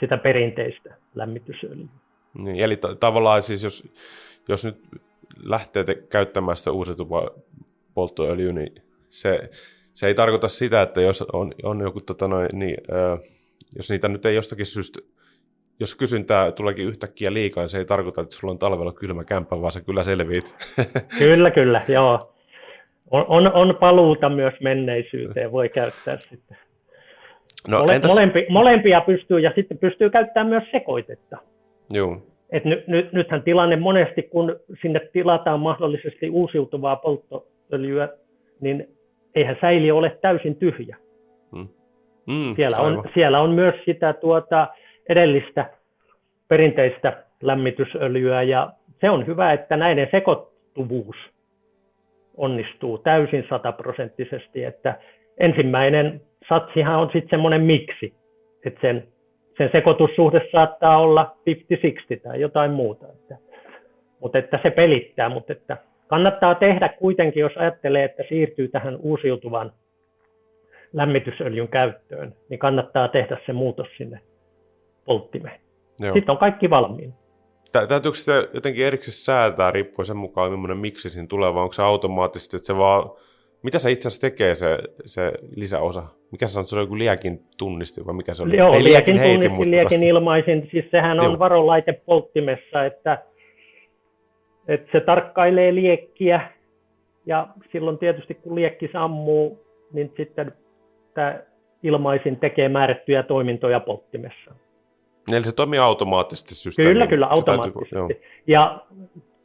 sitä 0.00 0.16
perinteistä 0.16 0.94
lämmitysöljyä. 1.14 1.88
Niin, 2.34 2.64
eli 2.64 2.76
t- 2.76 2.98
tavallaan 3.00 3.42
siis 3.42 3.64
jos, 3.64 3.92
jos 4.48 4.64
nyt 4.64 4.76
lähtee 5.42 5.84
te- 5.84 6.02
käyttämään 6.12 6.56
sitä 6.56 6.72
uusiutuvaa 6.72 7.30
polttoöljyä, 7.94 8.52
niin 8.52 8.74
se, 9.08 9.50
se 9.94 10.06
ei 10.06 10.14
tarkoita 10.14 10.48
sitä, 10.48 10.82
että 10.82 11.00
jos 11.00 11.22
on, 11.32 11.52
on 11.62 11.80
joku, 11.80 11.98
tota 12.06 12.28
noin, 12.28 12.48
niin, 12.52 12.76
ö, 12.92 13.18
jos 13.76 13.90
niitä 13.90 14.08
nyt 14.08 14.26
ei 14.26 14.34
jostakin 14.34 14.66
syystä, 14.66 15.00
jos 15.80 15.94
kysyntää 15.94 16.52
tuleekin 16.52 16.86
yhtäkkiä 16.86 17.32
liikaa, 17.32 17.62
niin 17.62 17.70
se 17.70 17.78
ei 17.78 17.84
tarkoita, 17.84 18.20
että 18.20 18.34
sulla 18.34 18.52
on 18.52 18.58
talvella 18.58 18.92
kylmä 18.92 19.24
kämppä, 19.24 19.60
vaan 19.60 19.72
se 19.72 19.80
kyllä 19.80 20.02
selviit. 20.02 20.54
Kyllä, 21.18 21.50
kyllä, 21.50 21.82
joo. 21.88 22.34
On, 23.10 23.24
on, 23.28 23.52
on 23.52 23.76
paluuta 23.80 24.28
myös 24.28 24.54
menneisyyteen, 24.60 25.52
voi 25.52 25.68
käyttää 25.68 26.18
sitten. 26.18 26.56
No, 27.68 27.78
Mole, 27.78 27.94
entäs... 27.94 28.10
molempi, 28.10 28.46
molempia 28.48 29.00
pystyy 29.00 29.40
ja 29.40 29.52
sitten 29.54 29.78
pystyy 29.78 30.10
käyttämään 30.10 30.46
myös 30.48 30.64
sekoitetta. 30.70 31.36
Joo. 31.90 32.22
Et 32.50 32.64
ny, 32.64 32.84
ny, 32.86 33.08
nythän 33.12 33.42
tilanne 33.42 33.76
monesti, 33.76 34.22
kun 34.22 34.56
sinne 34.82 35.00
tilataan 35.12 35.60
mahdollisesti 35.60 36.30
uusiutuvaa 36.30 36.96
polttoöljyä, 36.96 38.08
niin 38.60 38.88
eihän 39.34 39.56
säiliö 39.60 39.94
ole 39.94 40.18
täysin 40.22 40.56
tyhjä. 40.56 40.96
Mm. 41.52 41.68
Mm, 42.26 42.56
siellä, 42.56 42.82
on, 42.82 43.04
siellä 43.14 43.40
on 43.40 43.50
myös 43.50 43.74
sitä 43.84 44.12
tuota 44.12 44.68
edellistä 45.08 45.70
perinteistä 46.48 47.24
lämmitysöljyä 47.42 48.42
ja 48.42 48.72
se 49.00 49.10
on 49.10 49.26
hyvä, 49.26 49.52
että 49.52 49.76
näiden 49.76 50.08
sekoittuvuus 50.10 51.16
onnistuu 52.36 52.98
täysin 52.98 53.46
sataprosenttisesti, 53.48 54.64
että 54.64 54.98
ensimmäinen 55.38 56.20
satsihan 56.48 56.98
on 56.98 57.10
sitten 57.12 57.30
semmoinen 57.30 57.62
miksi, 57.62 58.14
että 58.64 58.80
sen, 58.80 59.08
sen 59.58 59.68
sekoitussuhde 59.72 60.48
saattaa 60.52 60.98
olla 60.98 61.36
50-60 62.16 62.20
tai 62.22 62.40
jotain 62.40 62.70
muuta, 62.70 63.06
että, 63.12 63.36
mutta 64.20 64.38
että 64.38 64.60
se 64.62 64.70
pelittää, 64.70 65.28
mutta 65.28 65.52
että 65.52 65.76
kannattaa 66.10 66.54
tehdä 66.54 66.88
kuitenkin, 66.88 67.40
jos 67.40 67.52
ajattelee, 67.56 68.04
että 68.04 68.22
siirtyy 68.28 68.68
tähän 68.68 68.96
uusiutuvan 68.96 69.72
lämmitysöljyn 70.92 71.68
käyttöön, 71.68 72.34
niin 72.48 72.58
kannattaa 72.58 73.08
tehdä 73.08 73.38
se 73.46 73.52
muutos 73.52 73.86
sinne 73.96 74.20
polttimeen. 75.04 75.60
Joo. 76.00 76.12
Sitten 76.12 76.32
on 76.32 76.38
kaikki 76.38 76.70
valmiina. 76.70 77.12
Täytyykö 77.72 78.18
se 78.18 78.48
jotenkin 78.54 78.86
erikseen 78.86 79.12
säätää 79.12 79.70
riippuen 79.70 80.06
sen 80.06 80.16
mukaan, 80.16 80.50
millainen 80.52 80.76
miksi 80.76 81.10
siinä 81.10 81.26
tulee, 81.28 81.54
vai 81.54 81.62
onko 81.62 81.72
se 81.72 81.82
automaattisesti, 81.82 82.56
että 82.56 82.66
se 82.66 82.76
vaan, 82.76 83.10
mitä 83.62 83.78
se 83.78 83.90
itse 83.90 84.08
asiassa 84.08 84.20
tekee 84.20 84.54
se, 84.54 84.78
se 85.04 85.32
lisäosa? 85.56 86.02
Mikä 86.32 86.46
se 86.46 86.58
on, 86.58 86.66
se 86.66 86.76
on 86.76 86.82
joku 86.82 86.98
liekin 86.98 87.40
tunnisti 87.58 88.06
vai 88.06 88.14
mikä 88.14 88.34
se 88.34 88.42
oli? 88.42 88.56
Joo, 88.56 88.74
Ei 88.74 88.84
liekin, 88.84 89.16
liekin 89.16 89.32
tunnisti, 89.32 89.48
mutta... 89.48 89.70
liekin 89.70 90.02
ilmaisin, 90.02 90.68
siis 90.70 90.84
sehän 90.90 91.20
on 91.20 91.26
Joo. 91.26 91.38
varolaite 91.38 91.92
polttimessa, 91.92 92.84
että, 92.84 93.18
että 94.68 94.88
se 94.92 95.00
tarkkailee 95.00 95.74
liekkiä 95.74 96.40
ja 97.26 97.48
silloin 97.72 97.98
tietysti 97.98 98.34
kun 98.34 98.54
liekki 98.54 98.88
sammuu, 98.92 99.64
niin 99.92 100.12
sitten 100.16 100.52
tämä 101.14 101.38
ilmaisin 101.82 102.36
tekee 102.36 102.68
määrättyjä 102.68 103.22
toimintoja 103.22 103.80
polttimessa. 103.80 104.54
Eli 105.32 105.42
se 105.42 105.54
toimii 105.54 105.78
automaattisesti 105.78 106.54
systeemi. 106.54 106.92
Kyllä, 106.92 107.06
kyllä, 107.06 107.26
automaattisesti. 107.26 107.94
Täytyy, 107.94 108.22
ja 108.46 108.82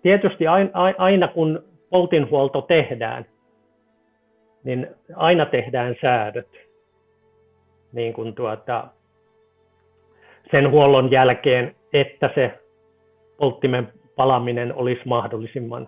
tietysti 0.02 0.48
aina, 0.48 0.70
aina 0.98 1.28
kun 1.28 1.64
poltinhuolto 1.90 2.62
tehdään, 2.62 3.26
niin 4.64 4.88
aina 5.16 5.46
tehdään 5.46 5.96
säädöt. 6.02 6.50
Niin 7.94 8.14
kuin 8.14 8.36
tuota, 8.36 8.88
sen 10.52 10.72
huollon 10.72 11.12
jälkeen, 11.12 11.76
että 11.94 12.30
se 12.36 12.60
polttimen 13.38 13.94
palaminen 14.16 14.74
olisi 14.76 15.02
mahdollisimman 15.06 15.88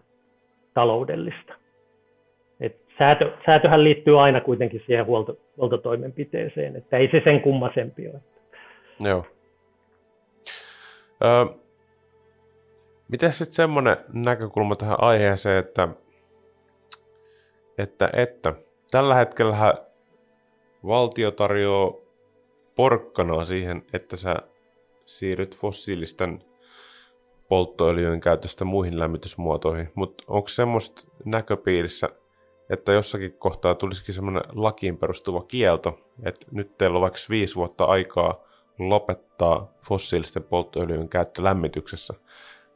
taloudellista. 0.74 1.54
Et 2.60 2.76
säätö, 2.98 3.32
säätöhän 3.46 3.84
liittyy 3.84 4.24
aina 4.24 4.42
kuitenkin 4.42 4.84
siihen 4.86 5.06
huolto, 5.06 5.38
huoltotoimenpiteeseen, 5.58 6.76
että 6.76 6.98
ei 6.98 7.10
se 7.12 7.22
sen 7.24 7.42
kummasempi 7.42 8.08
ole. 8.08 8.20
Joo. 9.00 9.26
Öö, 11.24 11.46
miten 13.08 13.32
sitten 13.32 13.56
semmoinen 13.56 13.98
näkökulma 14.14 14.76
tähän 14.76 14.98
aiheeseen, 15.02 15.58
että, 15.58 15.88
että, 17.78 18.10
että 18.14 18.54
tällä 18.92 19.16
hetkellä 19.16 19.74
valtio 20.86 21.32
tarjoaa 21.32 21.94
porkkanaa 22.76 23.46
siihen, 23.46 23.84
että 23.94 24.18
sä 24.18 24.36
siirryt 25.06 25.58
fossiilisten 25.58 26.40
polttoöljyjen 27.50 28.20
käytöstä 28.20 28.66
muihin 28.66 29.00
lämmitysmuotoihin, 29.00 29.90
mutta 29.96 30.24
onko 30.28 30.48
semmoista 30.48 31.12
näköpiirissä, 31.26 32.10
että 32.70 32.92
jossakin 32.92 33.34
kohtaa 33.34 33.76
tulisikin 33.76 34.16
semmoinen 34.16 34.44
lakiin 34.54 34.98
perustuva 34.98 35.42
kielto, 35.42 36.00
että 36.24 36.48
nyt 36.52 36.78
teillä 36.78 36.96
on 36.96 37.02
vaikka 37.02 37.20
viisi 37.30 37.56
vuotta 37.56 37.86
aikaa 37.86 38.44
lopettaa 38.80 39.74
fossiilisten 39.88 40.44
polttoöljyjen 40.44 41.10
käyttö 41.10 41.44
lämmityksessä, 41.44 42.14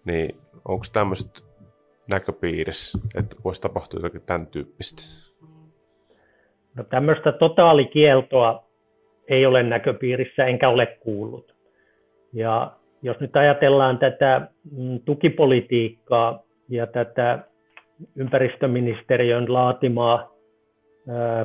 niin 0.06 0.36
onko 0.66 0.86
tämmöistä 0.94 1.42
näköpiirissä, 2.10 3.00
että 3.16 3.36
voisi 3.44 3.62
tapahtua 3.62 3.98
jotakin 3.98 4.22
tämän 4.22 4.48
tyyppistä? 4.48 5.32
No 6.76 6.84
tämmöistä 6.84 7.32
totaalikieltoa 7.32 8.64
ei 9.28 9.46
ole 9.46 9.64
näköpiirissä 9.64 10.46
enkä 10.46 10.70
ole 10.70 10.86
kuullut. 10.86 11.56
Ja 12.34 12.72
jos 13.02 13.20
nyt 13.20 13.36
ajatellaan 13.36 13.98
tätä 13.98 14.48
mm, 14.78 15.00
tukipolitiikkaa 15.06 16.44
ja 16.70 16.88
tätä 16.88 17.40
ympäristöministeriön 18.16 19.54
laatimaa 19.54 20.32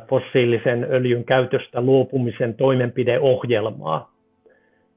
fossiilisen 0.08 0.86
öljyn 0.90 1.24
käytöstä 1.24 1.80
luopumisen 1.80 2.54
toimenpideohjelmaa, 2.54 4.12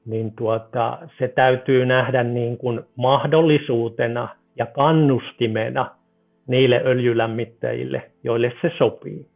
niin 0.06 0.32
tuota, 0.36 0.98
se 1.18 1.28
täytyy 1.28 1.86
nähdä 1.86 2.22
niin 2.22 2.56
kuin 2.56 2.80
mahdollisuutena 2.96 4.28
ja 4.56 4.66
kannustimena 4.66 5.90
niille 6.46 6.82
öljylämmittäjille, 6.84 8.10
joille 8.24 8.52
se 8.62 8.70
sopii. 8.78 9.26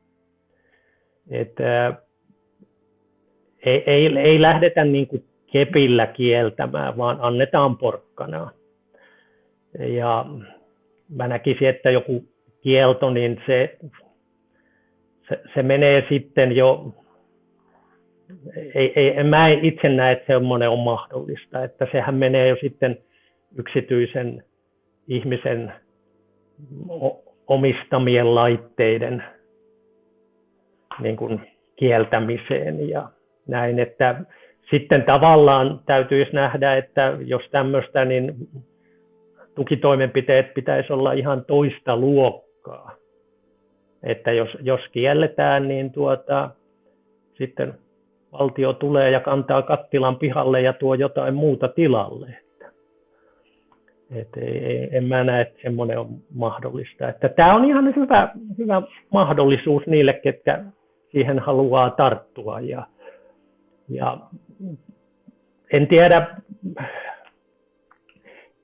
Et, 1.31 1.61
ää, 1.61 1.97
ei, 3.67 3.83
ei, 3.87 4.19
ei 4.19 4.43
lähdetä 4.43 4.85
niin 4.85 5.07
kuin 5.07 5.25
kepillä 5.55 6.07
kieltämään, 6.07 6.97
vaan 6.97 7.19
annetaan 7.21 7.79
porkkanaa. 7.79 8.51
Ja 9.79 10.27
mä 11.09 11.29
näkisin, 11.29 11.69
että 11.69 11.91
joku 11.91 12.25
kielto, 12.61 13.11
niin 13.11 13.43
se, 13.47 13.77
se, 15.29 15.41
se 15.55 15.63
menee 15.63 16.07
sitten 16.09 16.57
jo 16.57 16.95
ei, 18.75 18.93
ei, 18.97 19.19
en 19.19 19.27
mä 19.27 19.49
itse 19.49 19.89
näe, 19.89 20.13
että 20.13 20.35
semmoinen 20.35 20.71
on 20.71 20.79
mahdollista, 20.79 21.65
että 21.65 21.87
sehän 21.93 22.15
menee 22.15 22.49
jo 22.49 22.57
sitten 22.61 22.99
yksityisen 23.59 24.45
ihmisen 25.09 25.73
omistamien 27.47 28.35
laitteiden 28.35 29.25
niin 31.01 31.17
kuin 31.17 31.41
kieltämiseen 31.77 32.89
ja 32.89 33.09
näin, 33.47 33.79
että 33.79 34.21
sitten 34.71 35.03
tavallaan 35.03 35.81
täytyisi 35.87 36.33
nähdä, 36.33 36.77
että 36.77 37.17
jos 37.25 37.43
tämmöistä, 37.51 38.05
niin 38.05 38.35
tukitoimenpiteet 39.55 40.55
pitäisi 40.55 40.93
olla 40.93 41.13
ihan 41.13 41.45
toista 41.45 41.97
luokkaa. 41.97 42.95
että 44.03 44.33
jos, 44.33 44.49
jos 44.61 44.81
kielletään, 44.93 45.69
niin 45.69 45.93
tuota, 45.93 46.51
sitten 47.35 47.75
valtio 48.33 48.73
tulee 48.73 49.11
ja 49.11 49.21
kantaa 49.21 49.63
kattilan 49.63 50.17
pihalle 50.17 50.61
ja 50.61 50.73
tuo 50.73 50.95
jotain 50.95 51.35
muuta 51.35 51.69
tilalle. 51.69 52.39
Et 54.15 54.29
ei, 54.37 54.89
en 54.93 55.05
mä 55.05 55.25
näe, 55.25 55.41
että 55.41 55.63
semmoinen 55.63 55.99
on 55.99 56.09
mahdollista. 56.35 57.09
Että 57.09 57.29
tämä 57.29 57.55
on 57.55 57.65
ihan 57.65 57.97
hyvä, 57.97 58.29
hyvä 58.59 58.83
mahdollisuus 59.13 59.87
niille, 59.87 60.13
ketkä 60.13 60.65
siihen 61.13 61.39
haluaa 61.39 61.91
tarttua. 61.91 62.61
Ja, 62.61 62.87
ja 63.89 64.19
en 65.73 65.89
tiedä, 65.89 66.37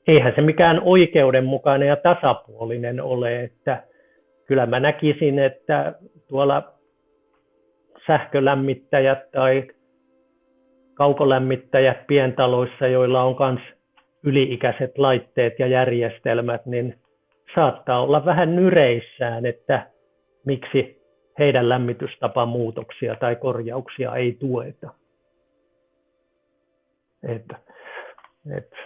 eihän 0.06 0.32
se 0.34 0.40
mikään 0.40 0.80
oikeudenmukainen 0.84 1.88
ja 1.88 1.96
tasapuolinen 1.96 3.02
ole, 3.02 3.42
että 3.42 3.82
kyllä 4.46 4.66
mä 4.66 4.80
näkisin, 4.80 5.38
että 5.38 5.94
tuolla 6.28 6.72
sähkölämmittäjät 8.06 9.30
tai 9.30 9.68
kaukolämmittäjät 10.94 12.06
pientaloissa, 12.06 12.86
joilla 12.86 13.22
on 13.22 13.36
myös 13.38 13.80
yliikäiset 14.22 14.98
laitteet 14.98 15.58
ja 15.58 15.66
järjestelmät, 15.66 16.66
niin 16.66 16.94
saattaa 17.54 18.02
olla 18.02 18.24
vähän 18.24 18.56
nyreissään, 18.56 19.46
että 19.46 19.86
miksi 20.46 21.02
heidän 21.38 21.68
lämmitystapamuutoksia 21.68 23.16
tai 23.16 23.36
korjauksia 23.36 24.16
ei 24.16 24.32
tueta. 24.32 24.99
Että, 27.28 27.56
että, 28.56 28.76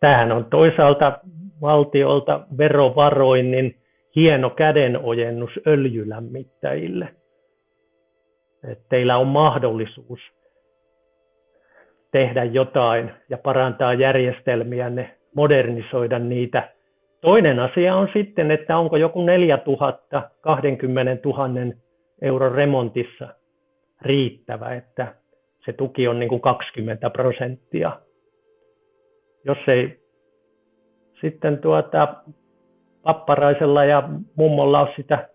tämähän 0.00 0.32
on 0.32 0.44
toisaalta 0.44 1.18
valtiolta 1.60 2.40
verovaroin 2.58 3.50
niin 3.50 3.76
hieno 4.16 4.50
kädenojennus 4.50 5.50
öljylämmittäjille. 5.66 7.08
Että 8.68 8.84
teillä 8.88 9.16
on 9.16 9.26
mahdollisuus 9.26 10.20
tehdä 12.12 12.44
jotain 12.44 13.10
ja 13.28 13.38
parantaa 13.38 13.94
järjestelmiänne, 13.94 15.10
modernisoida 15.34 16.18
niitä. 16.18 16.68
Toinen 17.20 17.60
asia 17.60 17.96
on 17.96 18.08
sitten, 18.12 18.50
että 18.50 18.78
onko 18.78 18.96
joku 18.96 19.22
4000 19.22 20.30
20 20.40 21.28
000 21.28 21.48
euron 22.22 22.52
remontissa 22.52 23.28
riittävä, 24.02 24.74
että 24.74 25.14
se 25.64 25.72
tuki 25.72 26.08
on 26.08 26.18
niin 26.18 26.28
kuin 26.28 26.40
20 26.40 27.10
prosenttia. 27.10 28.00
Jos 29.44 29.58
ei 29.68 30.00
sitten 31.20 31.58
tuota, 31.58 32.14
papparaisella 33.02 33.84
ja 33.84 34.08
mummolla 34.36 34.80
ole 34.80 34.92
sitä 34.96 35.28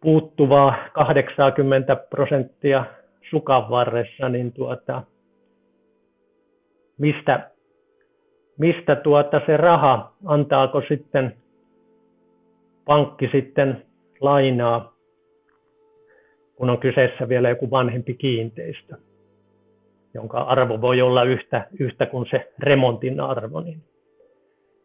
puuttuvaa 0.00 0.74
80 0.92 1.96
prosenttia 1.96 2.84
sukan 3.30 3.70
varressa, 3.70 4.28
niin 4.28 4.52
tuota, 4.52 5.02
mistä, 6.98 7.50
mistä 8.58 8.96
tuota 8.96 9.40
se 9.46 9.56
raha, 9.56 10.12
antaako 10.24 10.82
sitten 10.88 11.36
pankki 12.84 13.28
sitten 13.32 13.86
lainaa, 14.20 14.93
kun 16.56 16.70
on 16.70 16.78
kyseessä 16.78 17.28
vielä 17.28 17.48
joku 17.48 17.70
vanhempi 17.70 18.14
kiinteistö, 18.14 18.96
jonka 20.14 20.38
arvo 20.38 20.80
voi 20.80 21.02
olla 21.02 21.22
yhtä, 21.22 21.66
yhtä 21.78 22.06
kuin 22.06 22.26
se 22.30 22.52
remontin 22.58 23.20
arvo. 23.20 23.60
Niin 23.60 23.82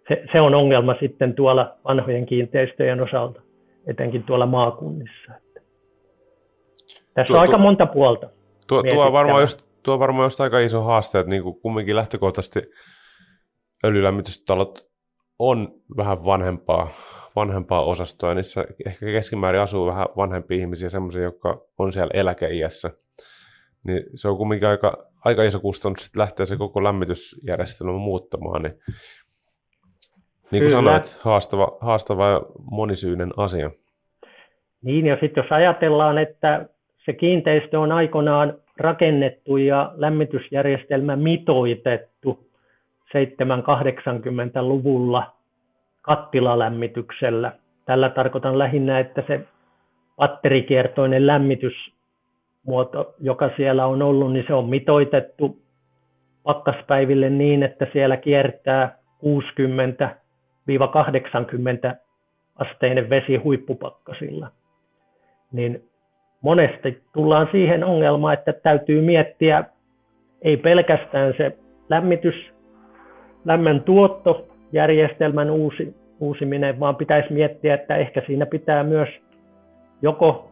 se, 0.07 0.24
se 0.32 0.41
on 0.41 0.55
ongelma 0.55 0.95
sitten 0.99 1.34
tuolla 1.34 1.76
vanhojen 1.86 2.26
kiinteistöjen 2.26 3.01
osalta, 3.01 3.41
etenkin 3.88 4.24
tuolla 4.24 4.45
maakunnissa. 4.45 5.32
Tässä 7.13 7.28
tuo, 7.28 7.36
on 7.36 7.41
aika 7.41 7.57
monta 7.57 7.86
puolta. 7.86 8.30
Tuo, 8.67 8.84
tuo, 8.84 9.05
on 9.05 9.13
varmaan 9.13 9.41
just, 9.41 9.61
tuo 9.84 9.93
on 9.93 9.99
varmaan 9.99 10.26
just 10.26 10.41
aika 10.41 10.59
iso 10.59 10.82
haaste, 10.82 11.20
että 11.20 11.30
niin 11.30 11.43
kuin 11.43 11.61
kumminkin 11.61 11.95
lähtökohtaisesti 11.95 12.59
öljylämmitystalot 13.86 14.89
on 15.39 15.67
vähän 15.97 16.26
vanhempaa, 16.26 16.88
vanhempaa 17.40 17.86
osastoa, 17.86 18.30
ja 18.30 18.36
niissä 18.36 18.66
ehkä 18.86 19.06
keskimäärin 19.06 19.62
asuu 19.62 19.86
vähän 19.86 20.08
vanhempia 20.18 20.58
ihmisiä, 20.58 20.90
sellaisia, 20.90 21.24
jotka 21.24 21.62
on 21.78 21.94
siellä 21.94 22.12
eläkeiässä. 22.14 22.92
Niin 23.84 24.04
se 24.16 24.28
on 24.28 24.38
kumminkin 24.38 24.68
aika, 24.68 24.98
aika 25.26 25.44
iso 25.44 25.60
kustannus 25.60 26.04
sitten 26.04 26.22
lähteä 26.22 26.46
se 26.46 26.58
koko 26.58 26.84
lämmitysjärjestelmä 26.84 27.94
muuttamaan. 27.94 28.62
Niin, 28.62 28.74
niin 30.52 30.64
kuin 30.64 30.72
sanoit, 30.72 31.18
haastava, 31.22 31.78
haastava 31.82 32.30
ja 32.30 32.42
monisyinen 32.72 33.32
asia. 33.38 33.72
Niin, 34.82 35.06
ja 35.06 35.18
sitten 35.22 35.44
jos 35.44 35.52
ajatellaan, 35.52 36.18
että 36.18 36.66
se 37.06 37.14
kiinteistö 37.14 37.80
on 37.80 37.92
aikoinaan 37.92 38.58
rakennettu 38.78 39.58
ja 39.58 39.92
lämmitysjärjestelmä 39.96 41.16
mitoitettu 41.16 42.50
780-luvulla 43.10 45.39
kattilalämmityksellä. 46.10 47.51
Tällä 47.86 48.10
tarkoitan 48.10 48.57
lähinnä, 48.57 48.99
että 48.99 49.24
se 49.28 49.41
patterikiertoinen 50.16 51.28
lämmitysmuoto, 51.28 53.16
joka 53.20 53.49
siellä 53.57 53.86
on 53.86 54.01
ollut, 54.01 54.34
niin 54.34 54.45
se 54.47 54.53
on 54.53 54.70
mitoitettu 54.70 55.57
pakkaspäiville 56.43 57.30
niin, 57.30 57.64
että 57.64 57.88
siellä 57.93 58.18
kiertää 58.18 58.97
60-80 61.91 61.95
asteinen 62.55 63.10
vesi 63.10 63.36
huippupakkasilla. 63.36 64.51
Niin 65.51 65.84
monesti 66.41 67.03
tullaan 67.14 67.47
siihen 67.51 67.84
ongelmaan, 67.84 68.34
että 68.34 68.53
täytyy 68.53 69.01
miettiä 69.01 69.64
ei 70.41 70.57
pelkästään 70.57 71.34
se 71.38 71.57
lämmitys, 71.89 72.36
lämmön 73.45 73.82
tuotto, 73.82 74.47
järjestelmän 74.72 75.49
uusi, 75.49 75.99
uusiminen, 76.20 76.80
vaan 76.80 76.95
pitäisi 76.95 77.34
miettiä, 77.34 77.74
että 77.74 77.95
ehkä 77.95 78.22
siinä 78.28 78.45
pitää 78.45 78.84
myös 78.84 79.09
joko 80.01 80.51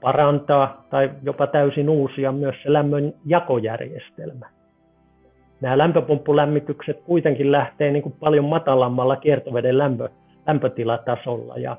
parantaa 0.00 0.84
tai 0.90 1.10
jopa 1.22 1.46
täysin 1.46 1.88
uusia 1.88 2.32
myös 2.32 2.54
se 2.62 2.72
lämmön 2.72 3.12
jakojärjestelmä. 3.26 4.46
Nämä 5.60 5.78
lämpöpumppulämmitykset 5.78 7.00
kuitenkin 7.00 7.52
lähtee 7.52 7.90
niin 7.90 8.02
kuin 8.02 8.14
paljon 8.20 8.44
matalammalla 8.44 9.16
kiertoveden 9.16 9.78
lämpö, 9.78 10.08
lämpötilatasolla 10.46 11.54
ja 11.56 11.76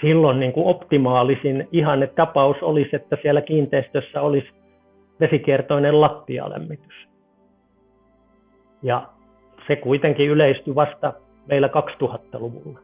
silloin 0.00 0.40
niin 0.40 0.52
kuin 0.52 0.66
optimaalisin 0.66 1.68
ihanne 1.72 2.06
tapaus 2.06 2.56
olisi, 2.62 2.96
että 2.96 3.16
siellä 3.22 3.40
kiinteistössä 3.40 4.20
olisi 4.20 4.48
vesikiertoinen 5.20 6.00
lattialämmitys. 6.00 7.08
Ja 8.82 9.08
se 9.66 9.76
kuitenkin 9.76 10.30
yleistyi 10.30 10.74
vasta 10.74 11.12
meillä 11.46 11.68
2000-luvulla 12.02 12.78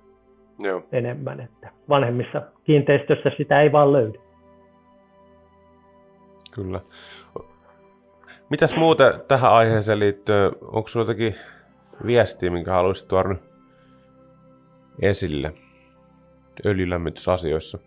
Joo. 0.62 0.82
enemmän, 0.92 1.40
että 1.40 1.70
vanhemmissa 1.88 2.42
kiinteistöissä 2.64 3.30
sitä 3.36 3.62
ei 3.62 3.72
vaan 3.72 3.92
löydy. 3.92 4.20
Kyllä. 6.54 6.80
Mitäs 8.50 8.76
muuta 8.76 9.18
tähän 9.28 9.52
aiheeseen 9.52 9.98
liittyen? 9.98 10.52
Onko 10.61 10.88
sinulla 10.88 11.11
jotakin 11.11 11.34
viestiä, 12.06 12.50
minkä 12.50 12.72
haluaisit 12.72 13.09
tuoda 13.09 13.34
esille? 15.02 15.52
öljylämmitysasioissa? 16.66 17.78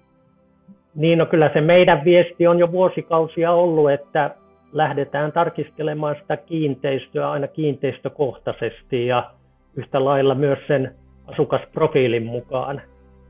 Niin, 0.96 1.18
no 1.18 1.26
kyllä 1.26 1.50
se 1.54 1.62
meidän 1.62 2.06
viesti 2.06 2.48
on 2.48 2.60
jo 2.60 2.72
vuosikausia 2.72 3.52
ollut, 3.52 3.92
että 3.92 4.36
lähdetään 4.72 5.32
tarkistelemaan 5.32 6.16
sitä 6.22 6.38
kiinteistöä 6.38 7.32
aina 7.32 7.48
kiinteistökohtaisesti 7.48 9.08
ja 9.08 9.32
yhtä 9.76 10.06
lailla 10.06 10.36
myös 10.36 10.60
sen 10.68 10.96
asukasprofiilin 11.28 12.26
mukaan. 12.26 12.82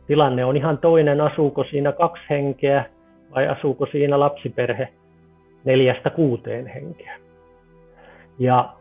Tilanne 0.07 0.45
on 0.45 0.57
ihan 0.57 0.77
toinen, 0.77 1.21
asuuko 1.21 1.63
siinä 1.63 1.91
kaksi 1.91 2.23
henkeä 2.29 2.85
vai 3.35 3.47
asuuko 3.47 3.85
siinä 3.85 4.19
lapsiperhe 4.19 4.89
neljästä 5.65 6.09
kuuteen 6.09 6.67
henkeä. 6.67 7.17
Ja 8.39 8.73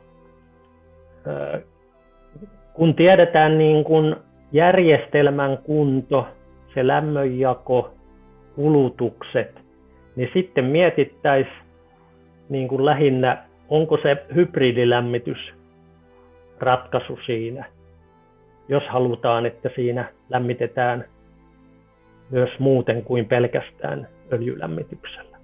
kun 2.72 2.94
tiedetään 2.94 3.58
niin 3.58 3.84
kuin 3.84 4.16
järjestelmän 4.52 5.58
kunto, 5.58 6.26
se 6.74 6.86
lämmönjako, 6.86 7.90
kulutukset, 8.54 9.60
niin 10.16 10.30
sitten 10.34 10.64
mietittäisiin 10.64 11.56
niin 12.48 12.68
kuin 12.68 12.84
lähinnä, 12.84 13.44
onko 13.68 13.98
se 14.02 14.16
hybridilämmitys 14.34 15.59
ratkaisu 16.60 17.18
siinä, 17.26 17.64
jos 18.68 18.82
halutaan, 18.88 19.46
että 19.46 19.70
siinä 19.74 20.04
lämmitetään 20.30 21.04
myös 22.30 22.50
muuten 22.58 23.04
kuin 23.04 23.26
pelkästään 23.26 24.08
öljylämmityksellä. 24.32 25.36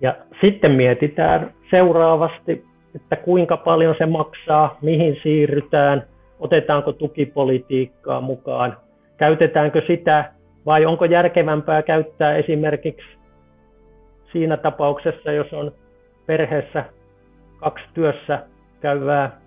Ja 0.00 0.16
sitten 0.40 0.70
mietitään 0.70 1.50
seuraavasti, 1.70 2.64
että 2.94 3.16
kuinka 3.16 3.56
paljon 3.56 3.94
se 3.98 4.06
maksaa, 4.06 4.78
mihin 4.82 5.16
siirrytään, 5.22 6.02
otetaanko 6.40 6.92
tukipolitiikkaa 6.92 8.20
mukaan 8.20 8.76
käytetäänkö 9.16 9.82
sitä 9.86 10.32
vai 10.66 10.86
onko 10.86 11.04
järkevämpää 11.04 11.82
käyttää 11.82 12.36
esimerkiksi 12.36 13.06
siinä 14.32 14.56
tapauksessa, 14.56 15.32
jos 15.32 15.52
on 15.52 15.72
perheessä 16.26 16.84
kaksi 17.60 17.84
työssä 17.94 18.42
käyvää 18.80 19.40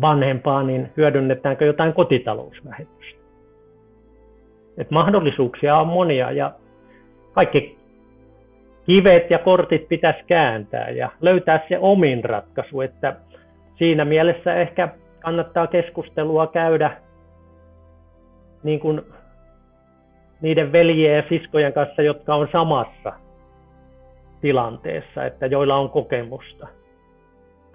vanhempaa, 0.00 0.62
niin 0.62 0.92
hyödynnetäänkö 0.96 1.64
jotain 1.64 1.92
kotitalousvähennystä. 1.92 3.18
Et 4.78 4.90
mahdollisuuksia 4.90 5.76
on 5.76 5.86
monia 5.86 6.30
ja 6.30 6.52
kaikki 7.32 7.78
kivet 8.86 9.30
ja 9.30 9.38
kortit 9.38 9.88
pitäisi 9.88 10.24
kääntää 10.26 10.90
ja 10.90 11.10
löytää 11.20 11.60
se 11.68 11.78
omin 11.78 12.24
ratkaisu, 12.24 12.80
että 12.80 13.16
siinä 13.78 14.04
mielessä 14.04 14.54
ehkä 14.54 14.88
kannattaa 15.20 15.66
keskustelua 15.66 16.46
käydä 16.46 16.96
niin 18.62 18.80
kuin 18.80 19.02
niiden 20.40 20.72
veljien 20.72 21.16
ja 21.16 21.22
siskojen 21.28 21.72
kanssa, 21.72 22.02
jotka 22.02 22.34
on 22.34 22.48
samassa 22.52 23.12
tilanteessa, 24.40 25.24
että 25.24 25.46
joilla 25.46 25.76
on 25.76 25.90
kokemusta. 25.90 26.68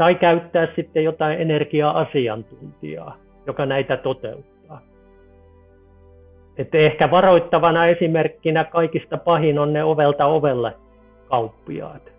Tai 0.04 0.16
käyttää 0.16 0.68
sitten 0.76 1.04
jotain 1.04 1.42
energia-asiantuntijaa, 1.42 3.18
joka 3.48 3.66
näitä 3.66 3.98
toteuttaa. 3.98 4.82
Että 6.58 6.78
ehkä 6.78 7.12
varoittavana 7.12 7.86
esimerkkinä 7.86 8.64
kaikista 8.64 9.18
pahin 9.18 9.60
on 9.60 9.74
ne 9.74 9.84
ovelta 9.84 10.26
ovelle 10.26 10.74
kauppiaat. 11.30 12.12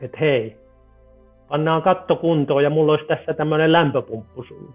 Että 0.00 0.18
hei, 0.20 0.56
pannaan 1.48 1.82
katto 1.82 2.16
kuntoon 2.16 2.64
ja 2.64 2.70
mulla 2.70 2.92
olisi 2.92 3.06
tässä 3.06 3.34
tämmöinen 3.34 3.72
lämpöpumppu 3.72 4.42
sulla. 4.42 4.72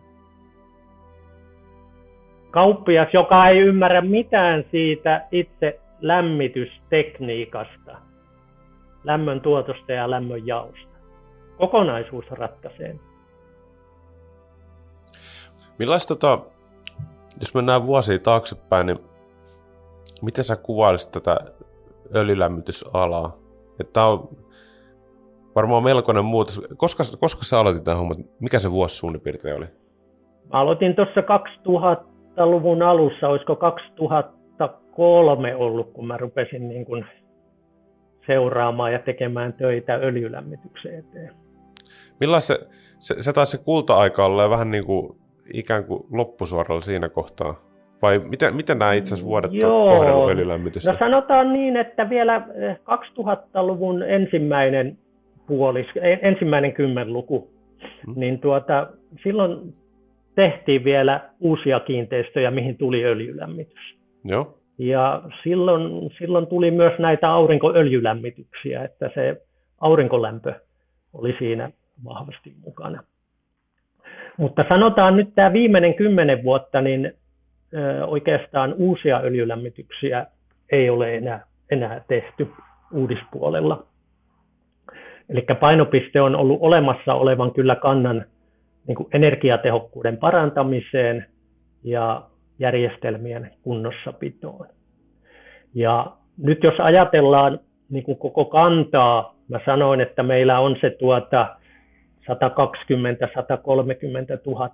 Kauppias, 2.51 3.07
joka 3.14 3.47
ei 3.47 3.59
ymmärrä 3.59 4.01
mitään 4.01 4.66
siitä 4.72 5.22
itse 5.32 5.80
lämmitystekniikasta, 6.01 7.97
lämmön 9.03 9.41
tuotosta 9.41 9.91
ja 9.91 10.09
lämmön 10.09 10.47
jaosta. 10.47 10.93
Kokonaisuus 11.64 12.26
ratkaisee. 12.32 12.95
Millaista, 15.80 16.16
tota, 16.16 16.39
jos 17.39 17.53
mennään 17.53 17.86
vuosia 17.86 18.20
taaksepäin, 18.20 18.88
niin 18.88 18.99
miten 20.22 20.43
sä 20.43 20.55
kuvailisit 20.55 21.11
tätä 21.11 21.38
öljylämmitysalaa? 22.16 23.38
Että 23.80 24.05
on 24.05 24.30
varmaan 25.55 25.84
melkoinen 25.84 26.26
muutos. 26.26 26.61
Koska, 26.78 27.03
koska 27.20 27.43
sä 27.43 27.59
aloitit 27.59 27.84
tämän 27.84 27.97
homman? 27.97 28.18
Mikä 28.39 28.59
se 28.59 28.72
vuosi 28.72 28.95
suunnin 28.95 29.22
piirtein 29.22 29.57
oli? 29.57 29.66
Mä 30.53 30.59
aloitin 30.59 30.95
tuossa 30.95 31.22
2000-luvun 31.22 32.82
alussa, 32.82 33.28
olisiko 33.28 33.55
2003 33.55 35.55
ollut, 35.55 35.93
kun 35.93 36.07
mä 36.07 36.18
rupesin 36.18 36.70
niin 36.70 36.86
kuin 36.86 37.05
seuraamaan 38.28 38.93
ja 38.93 38.99
tekemään 38.99 39.53
töitä 39.53 39.93
öljylämmityksen 39.93 40.99
eteen. 40.99 41.43
Millainen 42.20 42.41
se, 42.41 42.59
se, 42.99 43.22
se 43.22 43.34
taisi 43.34 43.57
se 43.57 43.64
kulta-aika 43.64 44.26
olla 44.26 44.49
vähän 44.49 44.72
niin 44.72 44.86
kuin 44.86 45.16
ikään 45.53 45.84
kuin 45.84 46.03
loppusuoralla 46.11 46.82
siinä 46.82 47.09
kohtaa? 47.09 47.55
Vai 48.01 48.20
miten, 48.20 48.55
miten 48.55 48.80
nämä 48.80 48.93
itse 48.93 49.14
asiassa 49.14 49.30
vuodet 49.30 49.53
Joo. 49.53 49.86
on 49.86 49.97
kohdellut 49.97 50.30
öljylämmitystä? 50.30 50.91
No 50.91 50.97
sanotaan 50.97 51.53
niin, 51.53 51.78
että 51.78 52.09
vielä 52.09 52.47
2000-luvun 53.20 54.03
eh, 54.03 54.09
ensimmäinen 54.16 54.97
puolis, 55.47 55.88
ensimmäinen 56.22 56.74
kymmenluku, 56.74 57.51
hmm. 58.05 58.14
niin 58.18 58.39
tuota, 58.39 58.88
silloin 59.24 59.74
tehtiin 60.36 60.84
vielä 60.84 61.30
uusia 61.39 61.80
kiinteistöjä, 61.80 62.51
mihin 62.51 62.78
tuli 62.78 63.05
öljylämmitys. 63.05 63.95
Joo. 64.24 64.57
Ja 64.78 65.22
silloin, 65.43 66.09
silloin 66.18 66.47
tuli 66.47 66.72
myös 66.72 66.99
näitä 66.99 67.32
aurinkoöljylämmityksiä, 67.32 68.84
että 68.84 69.09
se 69.14 69.41
aurinkolämpö 69.82 70.53
oli 71.14 71.36
siinä 71.39 71.72
vahvasti 72.06 72.54
mukana. 72.66 73.04
Mutta 74.38 74.66
sanotaan 74.70 75.16
nyt 75.16 75.36
tämä 75.36 75.54
viimeinen 75.54 75.94
kymmenen 75.94 76.44
vuotta, 76.44 76.82
niin 76.82 77.14
oikeastaan 78.08 78.74
uusia 78.74 79.20
öljylämmityksiä 79.24 80.26
ei 80.72 80.89
ole 80.89 81.16
enää, 81.16 81.46
enää 81.72 82.02
tehty 82.08 82.48
uudispuolella. 82.94 83.86
Eli 85.30 85.46
painopiste 85.60 86.22
on 86.22 86.36
ollut 86.36 86.58
olemassa 86.62 87.14
olevan 87.14 87.52
kyllä 87.52 87.76
kannan 87.76 88.26
niin 88.88 88.96
kuin 88.96 89.08
energiatehokkuuden 89.14 90.18
parantamiseen 90.18 91.26
ja 91.84 92.22
järjestelmien 92.60 93.52
kunnossapitoon. 93.62 94.68
Ja 95.74 96.12
nyt 96.38 96.64
jos 96.64 96.80
ajatellaan 96.80 97.60
niin 97.89 98.04
kuin 98.04 98.18
koko 98.18 98.46
kantaa, 98.46 99.36
mä 99.48 99.60
sanoin, 99.66 100.02
että 100.02 100.24
meillä 100.24 100.60
on 100.60 100.78
se 100.82 100.89
tuota 100.89 101.56
120-130 102.24 102.26
000 104.46 104.70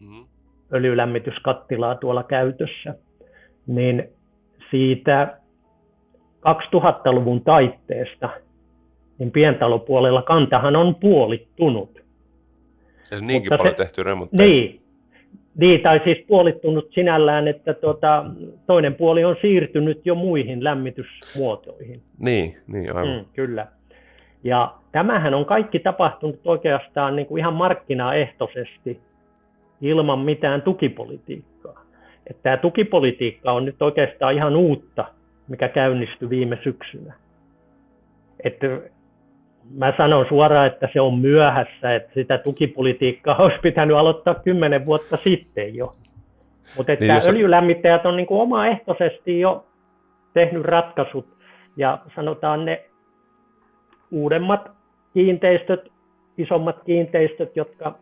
mm-hmm. 0.00 0.26
öljylämmityskattilaa 0.72 1.94
tuolla 1.94 2.22
käytössä, 2.22 2.94
niin 3.66 4.08
siitä 4.70 5.38
2000-luvun 6.48 7.44
taitteesta 7.44 8.28
niin 9.18 9.30
pientalopuolella 9.30 10.22
kantahan 10.22 10.76
on 10.76 10.94
puolittunut. 10.94 12.00
Ja 13.10 13.18
niinkin 13.20 13.52
Mutta 13.52 13.56
paljon 13.56 13.74
se, 13.78 13.84
tehty 13.84 14.02
remontteja. 14.02 14.48
Niin, 14.48 14.80
niin, 15.56 15.80
tai 15.80 16.00
siis 16.04 16.18
puolittunut 16.26 16.88
sinällään, 16.94 17.48
että 17.48 17.74
tuota, 17.74 18.24
toinen 18.66 18.94
puoli 18.94 19.24
on 19.24 19.36
siirtynyt 19.40 20.06
jo 20.06 20.14
muihin 20.14 20.64
lämmitysmuotoihin. 20.64 22.02
Niin, 22.18 22.56
niin 22.66 22.96
aivan. 22.96 23.18
Mm, 23.18 23.24
kyllä. 23.32 23.66
Ja 24.44 24.74
tämähän 24.92 25.34
on 25.34 25.44
kaikki 25.44 25.78
tapahtunut 25.78 26.40
oikeastaan 26.44 27.16
niin 27.16 27.26
kuin 27.26 27.38
ihan 27.38 27.54
markkinaehtoisesti 27.54 29.00
ilman 29.80 30.18
mitään 30.18 30.62
tukipolitiikkaa. 30.62 31.84
Että 32.26 32.42
tämä 32.42 32.56
tukipolitiikka 32.56 33.52
on 33.52 33.64
nyt 33.64 33.82
oikeastaan 33.82 34.34
ihan 34.34 34.56
uutta, 34.56 35.04
mikä 35.48 35.68
käynnistyi 35.68 36.30
viime 36.30 36.58
syksynä. 36.62 37.14
Että 38.44 38.66
mä 39.74 39.92
sanon 39.96 40.26
suoraan, 40.28 40.66
että 40.66 40.88
se 40.92 41.00
on 41.00 41.18
myöhässä, 41.18 41.94
että 41.94 42.14
sitä 42.14 42.38
tukipolitiikkaa 42.38 43.36
olisi 43.44 43.58
pitänyt 43.62 43.96
aloittaa 43.96 44.34
kymmenen 44.34 44.86
vuotta 44.86 45.16
sitten 45.16 45.74
jo. 45.74 45.92
Mutta 46.76 46.92
että 46.92 47.04
niin, 47.04 47.30
öljylämmittäjät 47.30 48.06
on 48.06 48.16
niin 48.16 48.26
kuin 48.26 48.40
omaehtoisesti 48.40 49.40
jo 49.40 49.66
tehnyt 50.34 50.64
ratkaisut 50.64 51.26
ja 51.76 51.98
sanotaan 52.14 52.64
ne 52.64 52.87
uudemmat 54.10 54.70
kiinteistöt, 55.14 55.92
isommat 56.38 56.76
kiinteistöt, 56.84 57.56
jotka 57.56 57.98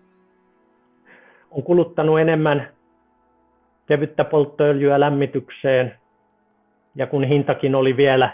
on 1.50 1.62
kuluttanut 1.62 2.20
enemmän 2.20 2.68
kevyttä 3.86 4.24
polttoöljyä 4.24 5.00
lämmitykseen 5.00 5.94
ja 6.94 7.06
kun 7.06 7.24
hintakin 7.24 7.74
oli 7.74 7.96
vielä 7.96 8.30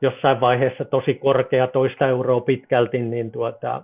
jossain 0.00 0.40
vaiheessa 0.40 0.84
tosi 0.84 1.14
korkea, 1.14 1.66
toista 1.66 2.08
euroa 2.08 2.40
pitkälti, 2.40 2.98
niin 2.98 3.30
tuota, 3.30 3.82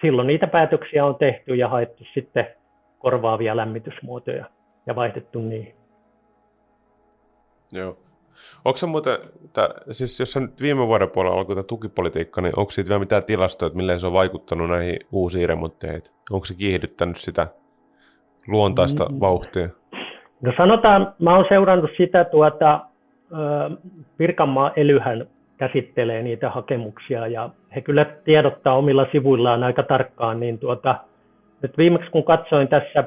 silloin 0.00 0.26
niitä 0.26 0.46
päätöksiä 0.46 1.06
on 1.06 1.16
tehty 1.16 1.54
ja 1.54 1.68
haettu 1.68 2.04
sitten 2.14 2.46
korvaavia 2.98 3.56
lämmitysmuotoja 3.56 4.44
ja 4.86 4.96
vaihdettu 4.96 5.40
niihin. 5.40 5.74
Joo. 7.72 7.96
Onko 8.64 8.76
se 8.76 8.86
muuten, 8.86 9.18
tää, 9.52 9.68
siis 9.90 10.20
jos 10.20 10.36
nyt 10.36 10.62
viime 10.62 10.86
vuoden 10.86 11.10
puolella 11.10 11.38
alkoi 11.38 11.54
tämä 11.54 11.64
tukipolitiikka, 11.68 12.40
niin 12.40 12.58
onko 12.58 12.70
siitä 12.70 12.88
vielä 12.88 13.00
mitään 13.00 13.24
tilastoja, 13.24 13.66
että 13.66 13.76
miten 13.76 14.00
se 14.00 14.06
on 14.06 14.12
vaikuttanut 14.12 14.70
näihin 14.70 14.98
uusiin 15.12 15.48
remontteihin? 15.48 16.02
Onko 16.30 16.44
se 16.46 16.54
kiihdyttänyt 16.54 17.16
sitä 17.16 17.46
luontaista 18.48 19.04
mm. 19.04 19.20
vauhtia? 19.20 19.68
No 20.40 20.52
sanotaan, 20.56 21.14
mä 21.18 21.36
oon 21.36 21.44
seurannut 21.48 21.90
sitä 21.96 22.24
tuota, 22.24 22.80
Pirkanmaa 24.16 24.72
Elyhän 24.76 25.26
käsittelee 25.56 26.22
niitä 26.22 26.50
hakemuksia 26.50 27.26
ja 27.26 27.50
he 27.74 27.80
kyllä 27.80 28.04
tiedottaa 28.04 28.76
omilla 28.76 29.06
sivuillaan 29.12 29.64
aika 29.64 29.82
tarkkaan, 29.82 30.40
niin 30.40 30.58
tuota, 30.58 30.94
nyt 31.62 31.78
viimeksi 31.78 32.10
kun 32.10 32.24
katsoin 32.24 32.68
tässä 32.68 33.04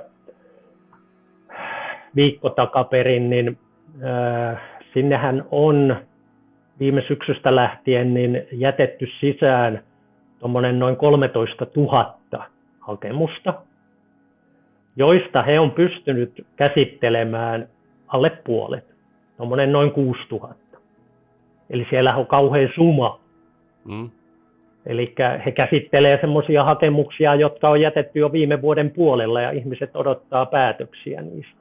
viikko 2.15 2.49
takaperin, 2.49 3.29
niin 3.29 3.57
äh, 4.03 4.70
sinnehän 4.93 5.45
on 5.51 5.95
viime 6.79 7.03
syksystä 7.07 7.55
lähtien 7.55 8.13
niin 8.13 8.47
jätetty 8.51 9.07
sisään 9.19 9.83
tuommoinen 10.39 10.79
noin 10.79 10.95
13 10.95 11.67
000 11.75 12.15
hakemusta, 12.79 13.53
joista 14.95 15.43
he 15.43 15.59
on 15.59 15.71
pystynyt 15.71 16.45
käsittelemään 16.55 17.67
alle 18.07 18.29
puolet 18.29 18.85
tuommoinen 19.37 19.71
noin 19.71 19.91
6000. 19.91 20.77
Eli 21.69 21.87
siellä 21.89 22.15
on 22.15 22.27
kauhean 22.27 22.69
suma. 22.75 23.19
Mm. 23.85 24.09
Eli 24.85 25.15
he 25.45 25.51
käsittelee 25.51 26.17
semmoisia 26.21 26.63
hakemuksia, 26.63 27.35
jotka 27.35 27.69
on 27.69 27.81
jätetty 27.81 28.19
jo 28.19 28.31
viime 28.31 28.61
vuoden 28.61 28.91
puolella 28.91 29.41
ja 29.41 29.51
ihmiset 29.51 29.95
odottaa 29.95 30.45
päätöksiä 30.45 31.21
niistä. 31.21 31.60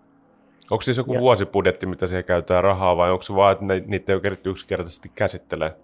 Onko 0.70 0.82
siis 0.82 0.98
joku 0.98 1.14
ja. 1.14 1.20
vuosibudjetti, 1.20 1.86
mitä 1.86 2.06
siihen 2.06 2.24
käytetään 2.24 2.64
rahaa, 2.64 2.96
vai 2.96 3.10
onko 3.10 3.22
se 3.22 3.34
vaan, 3.34 3.52
että 3.52 3.64
niitä 3.86 4.12
ei 4.12 4.14
ole 4.14 4.22
keritty 4.22 4.50
yksinkertaisesti 4.50 5.10
käsittelemään? 5.14 5.80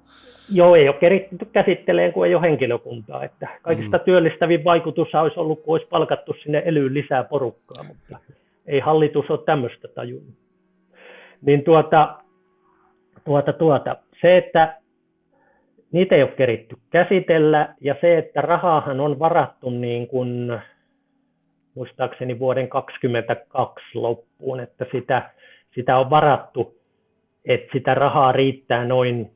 Joo, 0.53 0.75
ei 0.77 0.89
ole 0.89 0.97
keritty 0.97 1.37
käsittelemään, 1.53 2.13
kun 2.13 2.27
ei 2.27 2.35
ole 2.35 2.43
henkilökuntaa. 2.43 3.25
Että 3.25 3.49
kaikista 3.63 3.97
mm. 3.97 4.05
työllistävin 4.05 4.65
vaikutus 4.65 5.15
olisi 5.15 5.41
ollut, 5.41 5.63
kun 5.63 5.75
olisi 5.75 5.87
palkattu 5.87 6.35
sinne 6.43 6.63
elyyn 6.65 6.95
lisää 6.95 7.25
porukkaa, 7.25 7.83
mutta 7.83 8.19
ei 8.67 8.81
hallitus 8.81 9.31
ole 9.31 9.41
tämmöistä 9.47 9.89
tajunnut. 9.89 10.35
Niin 11.43 11.65
tuota, 11.65 12.17
tuota, 13.25 13.53
tuota, 13.53 13.97
se, 14.21 14.37
että 14.37 14.81
niitä 15.93 16.15
ei 16.15 16.23
ole 16.23 16.31
keritty 16.31 16.77
käsitellä, 16.91 17.75
ja 17.81 17.97
se, 18.01 18.19
että 18.19 18.41
rahaahan 18.41 19.01
on 19.01 19.19
varattu 19.19 19.71
niin 19.71 20.07
kuin, 20.07 20.61
muistaakseni 21.77 22.39
vuoden 22.39 22.69
2022 22.69 23.85
loppuun, 23.95 24.61
että 24.61 24.87
sitä, 24.93 25.31
sitä 25.75 25.99
on 25.99 26.11
varattu, 26.11 26.77
että 27.45 27.69
sitä 27.73 27.95
rahaa 27.95 28.33
riittää 28.33 28.85
noin, 28.85 29.31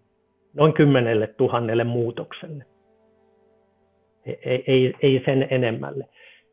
noin 0.55 0.73
kymmenelle 0.73 1.27
tuhannelle 1.27 1.85
muutokselle. 1.85 2.65
Ei, 4.27 4.65
ei, 4.67 4.95
ei 5.03 5.23
sen 5.25 5.47
enemmälle. 5.51 6.07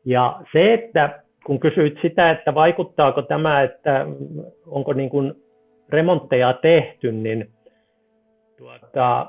Ja 0.04 0.40
se, 0.52 0.74
että 0.74 1.22
kun 1.46 1.60
kysyit 1.60 1.98
sitä, 2.02 2.30
että 2.30 2.54
vaikuttaako 2.54 3.22
tämä, 3.22 3.62
että 3.62 4.06
onko 4.66 4.92
niin 4.92 5.10
kuin 5.10 5.34
remontteja 5.88 6.52
tehty, 6.52 7.12
niin 7.12 7.50
tuota, 8.58 9.26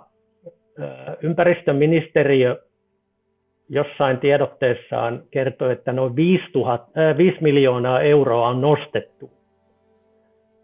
ympäristöministeriö 1.22 2.69
jossain 3.70 4.20
tiedotteessaan 4.20 5.24
kertoi, 5.32 5.72
että 5.72 5.94
noin 5.94 6.16
5, 6.16 6.44
000, 6.56 6.74
äh, 6.74 7.18
5 7.18 7.38
miljoonaa 7.42 8.02
euroa 8.02 8.48
on 8.48 8.62
nostettu. 8.62 9.32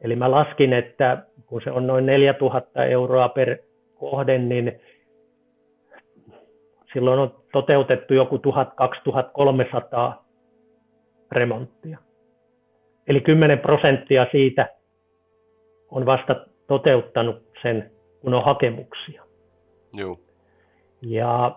Eli 0.01 0.15
mä 0.15 0.31
laskin, 0.31 0.73
että 0.73 1.23
kun 1.45 1.61
se 1.63 1.71
on 1.71 1.87
noin 1.87 2.05
4 2.05 2.35
000 2.41 2.85
euroa 2.85 3.29
per 3.29 3.57
kohde, 3.95 4.37
niin 4.37 4.79
silloin 6.93 7.19
on 7.19 7.35
toteutettu 7.51 8.13
joku 8.13 8.37
1000-2300 8.37 10.13
remonttia. 11.31 11.99
Eli 13.07 13.21
10 13.21 13.59
prosenttia 13.59 14.27
siitä 14.31 14.69
on 15.91 16.05
vasta 16.05 16.45
toteuttanut 16.67 17.43
sen, 17.61 17.91
kun 18.21 18.33
on 18.33 18.43
hakemuksia. 18.43 19.23
Joo. 19.97 20.19
Ja 21.01 21.55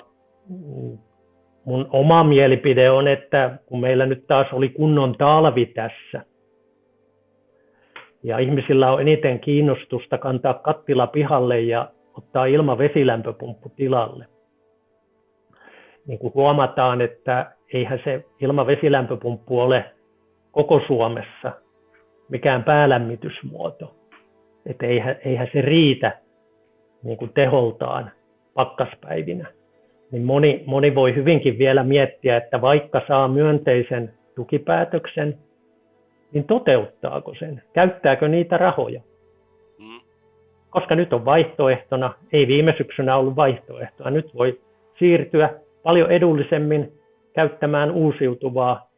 mun 1.69 1.89
oma 1.91 2.25
mielipide 2.25 2.91
on, 2.91 3.09
että 3.09 3.59
kun 3.67 3.81
meillä 3.81 4.07
nyt 4.07 4.27
taas 4.27 4.47
oli 4.53 4.69
kunnon 4.69 5.15
talvi 5.19 5.67
tässä, 5.67 6.25
ja 8.23 8.39
ihmisillä 8.39 8.93
on 8.93 9.01
eniten 9.01 9.41
kiinnostusta 9.41 10.19
kantaa 10.19 10.55
kattila 10.55 11.07
pihalle 11.07 11.61
ja 11.61 11.89
ottaa 12.15 12.47
ilma 12.47 12.79
vesilämpöpumppu 12.79 13.69
tilalle. 13.77 14.27
Niin 16.07 16.19
kuin 16.19 16.35
huomataan, 16.35 17.01
että 17.01 17.53
eihän 17.73 18.01
se 18.05 18.25
ilmavesilämpöpumppu 18.41 19.61
ole 19.61 19.85
koko 20.51 20.81
Suomessa 20.87 21.53
mikään 22.29 22.65
päälämmitysmuoto. 22.65 23.95
Että 24.67 24.87
eihän, 24.87 25.17
eihän 25.25 25.49
se 25.53 25.61
riitä 25.61 26.19
niin 27.03 27.19
kuin 27.19 27.33
teholtaan 27.35 28.11
pakkaspäivinä. 28.55 29.58
Niin 30.11 30.25
moni, 30.25 30.63
moni 30.67 30.95
voi 30.95 31.15
hyvinkin 31.15 31.59
vielä 31.59 31.85
miettiä, 31.85 32.37
että 32.37 32.61
vaikka 32.61 33.03
saa 33.09 33.29
myönteisen 33.29 34.13
tukipäätöksen, 34.35 35.39
niin 36.33 36.45
toteuttaako 36.45 37.35
sen? 37.39 37.63
Käyttääkö 37.73 38.29
niitä 38.29 38.57
rahoja? 38.57 39.01
Mm. 39.79 40.01
Koska 40.71 40.95
nyt 40.95 41.13
on 41.13 41.25
vaihtoehtona, 41.25 42.15
ei 42.33 42.47
viime 42.47 42.75
syksynä 42.79 43.17
ollut 43.17 43.37
vaihtoehtoa, 43.37 44.11
nyt 44.11 44.35
voi 44.35 44.61
siirtyä 44.99 45.51
paljon 45.83 46.11
edullisemmin 46.11 46.93
käyttämään 47.35 47.91
uusiutuvaa 47.91 48.91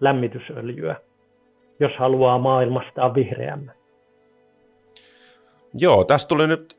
lämmitysöljyä, 0.00 0.96
jos 1.80 1.92
haluaa 1.98 2.38
maailmastaa 2.38 3.14
vihreämmän. 3.14 3.74
Joo, 5.74 6.04
tässä 6.04 6.28
tuli 6.28 6.46
nyt 6.46 6.76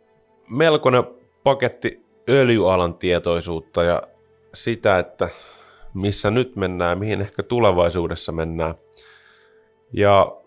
melkoinen 0.49 1.03
paketti 1.43 2.04
öljyalan 2.29 2.93
tietoisuutta 2.93 3.83
ja 3.83 4.01
sitä, 4.53 4.99
että 4.99 5.29
missä 5.93 6.31
nyt 6.31 6.55
mennään, 6.55 6.99
mihin 6.99 7.21
ehkä 7.21 7.43
tulevaisuudessa 7.43 8.31
mennään. 8.31 8.75
Ja 9.93 10.37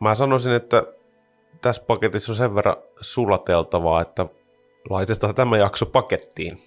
mä 0.00 0.14
sanoisin, 0.14 0.52
että 0.52 0.86
tässä 1.62 1.82
paketissa 1.86 2.32
on 2.32 2.36
sen 2.36 2.54
verran 2.54 2.76
sulateltavaa, 3.00 4.00
että 4.00 4.26
laitetaan 4.90 5.34
tämä 5.34 5.56
jakso 5.56 5.86
pakettiin. 5.86 6.58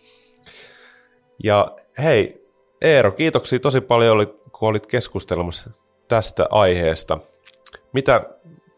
Ja 1.43 1.75
hei, 2.03 2.49
Eero, 2.81 3.11
kiitoksia 3.11 3.59
tosi 3.59 3.81
paljon, 3.81 4.27
kun 4.51 4.69
olit 4.69 4.87
keskustelemassa 4.87 5.71
tästä 6.07 6.47
aiheesta. 6.49 7.19
Mitä, 7.93 8.29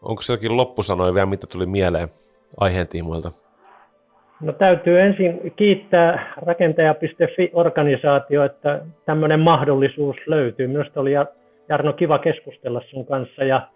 onko 0.02 0.22
jokin 0.28 0.56
loppusanoja 0.56 1.14
vielä, 1.14 1.26
mitä 1.26 1.46
tuli 1.46 1.66
mieleen 1.66 2.08
aiheen 2.56 2.88
tiimoilta? 2.88 3.32
No 4.42 4.52
täytyy 4.52 5.00
ensin 5.00 5.52
kiittää 5.56 6.34
rakentaja.fi-organisaatio, 6.36 8.44
että 8.44 8.80
tämmöinen 9.04 9.40
mahdollisuus 9.40 10.16
löytyy. 10.26 10.66
Minusta 10.66 11.00
oli 11.00 11.12
Jarno 11.68 11.92
kiva 11.92 12.18
keskustella 12.18 12.82
sun 12.90 13.06
kanssa 13.06 13.44
ja 13.44 13.68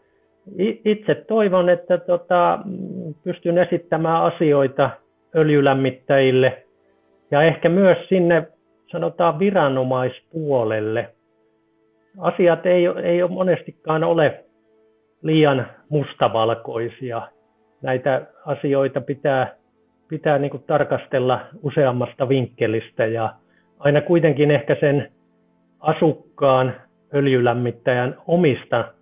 itse 0.84 1.14
toivon, 1.14 1.68
että 1.68 1.98
tota, 1.98 2.58
pystyn 3.24 3.58
esittämään 3.58 4.22
asioita 4.22 4.90
öljylämmittäjille 5.36 6.62
ja 7.30 7.42
ehkä 7.42 7.68
myös 7.68 7.98
sinne 8.08 8.46
sanotaan 8.86 9.38
viranomaispuolelle. 9.38 11.08
Asiat 12.18 12.66
ei, 12.66 12.86
ei 13.02 13.22
ole 13.22 13.30
monestikaan 13.30 14.04
ole 14.04 14.44
liian 15.22 15.66
mustavalkoisia. 15.88 17.22
Näitä 17.82 18.26
asioita 18.46 19.00
pitää 19.00 19.54
pitää 20.08 20.38
niin 20.38 20.50
kuin 20.50 20.62
tarkastella 20.66 21.40
useammasta 21.62 22.28
vinkkelistä 22.28 23.06
ja 23.06 23.34
aina 23.78 24.00
kuitenkin 24.00 24.50
ehkä 24.50 24.76
sen 24.80 25.12
asukkaan 25.80 26.74
öljylämmittäjän 27.14 28.16
omista 28.26 28.92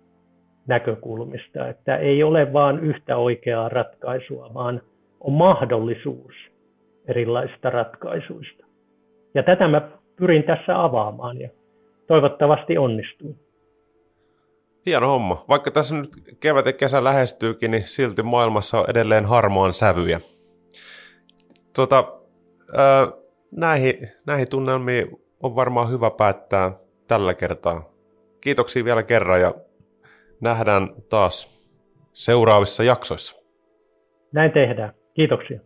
näkökulmista, 0.67 1.67
että 1.67 1.97
ei 1.97 2.23
ole 2.23 2.53
vain 2.53 2.79
yhtä 2.79 3.17
oikeaa 3.17 3.69
ratkaisua, 3.69 4.53
vaan 4.53 4.81
on 5.19 5.33
mahdollisuus 5.33 6.33
erilaisista 7.07 7.69
ratkaisuista. 7.69 8.65
Ja 9.33 9.43
tätä 9.43 9.67
mä 9.67 9.89
pyrin 10.15 10.43
tässä 10.43 10.83
avaamaan 10.83 11.39
ja 11.41 11.49
toivottavasti 12.07 12.77
onnistuu. 12.77 13.35
Hieno 14.85 15.07
homma. 15.07 15.45
Vaikka 15.49 15.71
tässä 15.71 15.95
nyt 15.95 16.09
kevät 16.39 16.65
ja 16.65 16.73
kesä 16.73 17.03
lähestyykin, 17.03 17.71
niin 17.71 17.87
silti 17.87 18.23
maailmassa 18.23 18.79
on 18.79 18.85
edelleen 18.89 19.25
harmaan 19.25 19.73
sävyjä. 19.73 20.19
Tuota, 21.75 22.19
ää, 22.77 23.07
näihin, 23.51 24.09
näihin 24.27 24.49
tunnelmiin 24.49 25.07
on 25.43 25.55
varmaan 25.55 25.91
hyvä 25.91 26.11
päättää 26.11 26.71
tällä 27.07 27.33
kertaa. 27.33 27.89
Kiitoksia 28.41 28.85
vielä 28.85 29.03
kerran 29.03 29.41
ja 29.41 29.53
nähdään 30.41 30.89
taas 31.09 31.55
seuraavissa 32.13 32.83
jaksoissa. 32.83 33.41
Näin 34.31 34.51
tehdään. 34.51 34.93
Kiitoksia. 35.13 35.59